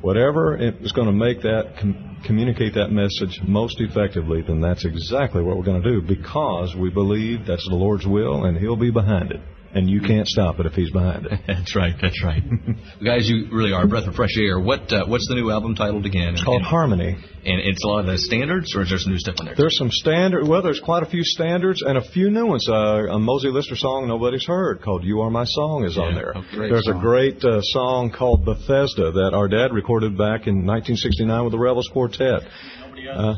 Whatever 0.00 0.56
is 0.56 0.92
going 0.92 1.08
to 1.08 1.12
make 1.12 1.42
that 1.42 1.74
com- 1.78 2.22
communicate 2.26 2.74
that 2.74 2.88
message 2.90 3.38
most 3.46 3.80
effectively, 3.80 4.40
then 4.40 4.62
that's 4.62 4.86
exactly 4.86 5.42
what 5.42 5.58
we're 5.58 5.64
going 5.64 5.82
to 5.82 5.90
do 5.90 6.00
because 6.00 6.74
we 6.74 6.88
believe 6.88 7.44
that's 7.46 7.68
the 7.68 7.74
Lord's 7.74 8.06
will 8.06 8.46
and 8.46 8.56
He'll 8.56 8.76
be 8.76 8.90
behind 8.90 9.30
it, 9.30 9.40
and 9.72 9.88
you 9.88 10.00
can't 10.00 10.26
stop 10.26 10.58
it 10.60 10.66
if 10.66 10.72
He's 10.72 10.90
behind 10.90 11.26
it. 11.26 11.40
That's 11.46 11.74
right. 11.76 11.94
That's 12.00 12.22
right. 12.24 12.42
Guys, 13.04 13.28
you 13.28 13.46
really 13.52 13.72
are 13.72 13.84
a 13.84 13.88
breath 13.88 14.06
of 14.08 14.14
fresh 14.14 14.36
air. 14.38 14.58
What 14.60 14.92
uh, 14.92 15.06
What's 15.06 15.26
the 15.28 15.34
new 15.36 15.50
album 15.50 15.74
titled 15.74 16.06
again? 16.06 16.34
It's 16.34 16.42
called 16.44 16.62
and, 16.62 16.66
Harmony. 16.66 17.16
and 17.44 17.60
it's 17.60 17.82
a 17.84 17.88
lot 17.88 18.00
of 18.00 18.06
the 18.06 18.18
standards, 18.18 18.74
or 18.76 18.82
is 18.82 18.88
there 18.90 18.98
some 18.98 19.12
new 19.12 19.18
stuff 19.18 19.36
on 19.38 19.46
there? 19.46 19.54
There's 19.56 19.76
some 19.78 19.90
standard. 19.90 20.46
Well, 20.46 20.62
there's 20.62 20.80
quite 20.80 21.02
a 21.02 21.06
few 21.06 21.22
standards 21.24 21.82
and 21.82 21.96
a 21.98 22.02
few 22.10 22.30
new 22.30 22.46
ones. 22.46 22.66
Uh, 22.68 23.06
a 23.08 23.18
Mosie 23.18 23.52
Lister 23.52 23.76
song 23.76 24.08
nobody's 24.08 24.44
heard 24.46 24.82
called 24.82 25.04
"You 25.04 25.20
Are 25.20 25.30
My 25.30 25.44
Song" 25.44 25.84
is 25.84 25.96
on 25.98 26.14
there. 26.14 26.32
oh, 26.36 26.42
great 26.52 26.70
there's 26.70 26.86
song. 26.86 26.98
a 26.98 27.00
great 27.00 27.44
uh, 27.44 27.60
song 27.62 28.10
called 28.16 28.44
"Bethesda" 28.44 29.12
that 29.12 29.30
our 29.34 29.48
dad 29.48 29.72
recorded 29.72 30.18
back 30.18 30.46
in 30.46 30.66
1969 30.66 31.44
with 31.44 31.52
the 31.52 31.58
Rebels 31.58 31.88
Quartet. 31.92 32.42
Nobody 32.82 33.08
Uh, 33.08 33.34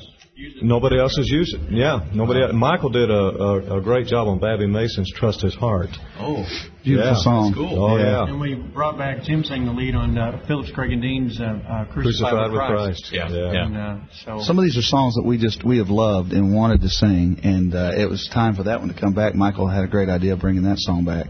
Nobody 0.63 0.99
else 0.99 1.15
has 1.17 1.29
used 1.29 1.55
it. 1.55 1.61
Yeah, 1.71 2.01
nobody. 2.15 2.43
Else. 2.43 2.53
Michael 2.55 2.91
did 2.91 3.11
a, 3.11 3.15
a, 3.15 3.79
a 3.79 3.81
great 3.83 4.07
job 4.07 4.29
on 4.29 4.39
Babbie 4.41 4.69
Mason's 4.69 5.11
"Trust 5.15 5.43
His 5.43 5.55
Heart." 5.55 5.91
Oh, 6.19 6.45
Beautiful 6.85 7.11
Yeah. 7.11 7.15
song. 7.17 7.53
cool. 7.55 7.85
Oh 7.85 7.97
yeah, 7.97 8.25
And 8.27 8.41
we 8.41 8.55
brought 8.55 8.99
back 8.99 9.23
Tim 9.25 9.45
sang 9.45 9.67
the 9.67 9.73
lead 9.73 9.95
on 9.95 10.19
uh, 10.19 10.43
Phillips 10.47 10.71
Craig 10.73 10.91
and 10.93 11.01
Dean's 11.03 11.41
uh, 11.41 11.45
uh, 11.45 11.85
Crucified, 11.93 11.93
crucified 11.93 12.51
with 12.51 12.61
with 12.61 12.69
Christ. 12.69 13.09
Yeah, 13.13 13.29
yeah. 13.29 13.65
And, 13.65 13.77
uh, 13.77 13.97
so 14.25 14.41
Some 14.41 14.59
of 14.59 14.65
these 14.65 14.77
are 14.77 14.83
songs 14.83 15.15
that 15.15 15.23
we 15.25 15.39
just 15.39 15.65
we 15.65 15.79
have 15.79 15.91
loved 15.91 16.33
and 16.33 16.55
wanted 16.55 16.81
to 16.83 16.89
sing, 16.89 17.39
and 17.45 17.75
uh, 17.75 17.93
it 17.97 18.09
was 18.09 18.29
time 18.33 18.55
for 18.57 18.65
that 18.65 18.81
one 18.81 18.89
to 18.93 18.99
come 19.01 19.15
back. 19.15 19.35
Michael 19.35 19.69
had 19.69 19.85
a 19.85 19.89
great 19.89 20.09
idea 20.09 20.33
of 20.33 20.41
bringing 20.41 20.65
that 20.65 20.79
song 20.79 21.05
back, 21.05 21.27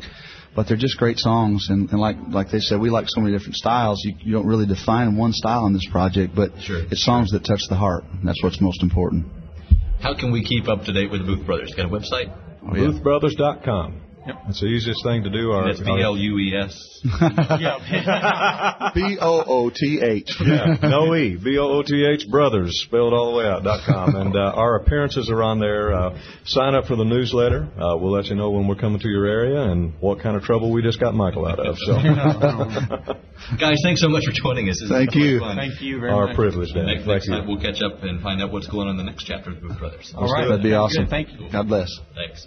but 0.54 0.68
they're 0.68 0.76
just 0.76 0.98
great 0.98 1.18
songs, 1.18 1.68
and, 1.70 1.90
and 1.90 2.00
like 2.00 2.16
like 2.30 2.50
they 2.50 2.60
said, 2.60 2.80
we 2.80 2.90
like 2.90 3.06
so 3.08 3.20
many 3.20 3.32
different 3.36 3.56
styles. 3.56 4.00
You, 4.04 4.14
you 4.20 4.32
don't 4.32 4.46
really 4.46 4.66
define 4.66 5.16
one 5.16 5.32
style 5.32 5.66
in 5.66 5.72
this 5.72 5.86
project, 5.90 6.34
but 6.34 6.50
Sure, 6.60 6.82
it's 6.90 7.04
songs 7.04 7.30
that 7.32 7.44
touch 7.44 7.62
the 7.68 7.76
heart. 7.76 8.04
That's 8.24 8.42
what's 8.42 8.60
most 8.60 8.82
important. 8.82 9.26
How 10.00 10.14
can 10.18 10.32
we 10.32 10.44
keep 10.44 10.68
up 10.68 10.84
to 10.84 10.92
date 10.92 11.10
with 11.10 11.20
the 11.20 11.26
Booth 11.26 11.46
Brothers? 11.46 11.72
Got 11.76 11.86
a 11.86 11.88
website? 11.88 12.36
Oh, 12.64 12.74
yeah. 12.74 12.90
Boothbrothers.com. 12.90 14.00
Yep. 14.24 14.36
It's 14.50 14.60
the 14.60 14.66
easiest 14.66 15.02
thing 15.04 15.24
to 15.24 15.30
do. 15.30 15.50
Our, 15.50 15.66
That's 15.66 15.80
B 15.80 16.00
L 16.00 16.16
U 16.16 16.38
E 16.38 16.54
S. 16.56 17.00
yeah, 17.60 18.90
B 18.94 19.18
O 19.20 19.42
O 19.46 19.70
T 19.70 20.00
H. 20.00 20.30
Yeah, 20.42 20.76
no 20.82 21.14
E. 21.16 21.36
B 21.42 21.58
O 21.58 21.78
O 21.78 21.82
T 21.82 22.04
H 22.06 22.28
Brothers, 22.30 22.70
spelled 22.86 23.12
all 23.14 23.32
the 23.32 23.38
way 23.38 23.46
out, 23.46 23.64
dot 23.64 23.80
com. 23.86 24.14
And 24.14 24.36
uh, 24.36 24.52
our 24.54 24.76
appearances 24.76 25.28
are 25.30 25.42
on 25.42 25.58
there. 25.58 25.92
Uh, 25.92 26.18
sign 26.44 26.74
up 26.76 26.84
for 26.86 26.94
the 26.94 27.04
newsletter. 27.04 27.64
Uh, 27.76 27.96
we'll 27.96 28.12
let 28.12 28.26
you 28.26 28.36
know 28.36 28.50
when 28.50 28.68
we're 28.68 28.76
coming 28.76 29.00
to 29.00 29.08
your 29.08 29.26
area 29.26 29.60
and 29.62 29.94
what 30.00 30.20
kind 30.20 30.36
of 30.36 30.42
trouble 30.44 30.70
we 30.72 30.82
just 30.82 31.00
got 31.00 31.14
Michael 31.14 31.46
out 31.46 31.58
of. 31.58 31.76
So, 31.86 31.94
Guys, 33.58 33.78
thanks 33.82 34.00
so 34.00 34.08
much 34.08 34.22
for 34.24 34.32
joining 34.32 34.68
us. 34.68 34.78
This 34.80 34.88
Thank 34.88 35.12
been 35.14 35.14
so 35.14 35.18
much 35.18 35.28
you. 35.30 35.40
fun. 35.40 35.56
thank 35.56 35.80
you 35.80 35.98
very 36.00 36.12
our 36.12 36.26
much. 36.26 36.30
Our 36.30 36.36
privilege, 36.36 36.72
Dan. 36.74 36.86
Next, 36.86 36.98
Thank 37.00 37.08
next 37.08 37.26
you. 37.28 37.34
time 37.34 37.46
we'll 37.48 37.60
catch 37.60 37.82
up 37.82 38.02
and 38.04 38.22
find 38.22 38.40
out 38.40 38.52
what's 38.52 38.68
going 38.68 38.86
on 38.88 38.98
in 39.00 39.04
the 39.04 39.10
next 39.10 39.24
chapter 39.24 39.50
of 39.50 39.56
the 39.60 39.66
Booth 39.68 39.78
Brothers. 39.80 40.12
All 40.16 40.28
right, 40.32 40.46
That'd 40.46 40.62
be 40.62 40.70
Good. 40.70 40.76
awesome. 40.76 41.06
Thank 41.08 41.28
you. 41.32 41.48
God 41.50 41.66
bless. 41.66 41.88
Thanks. 42.14 42.46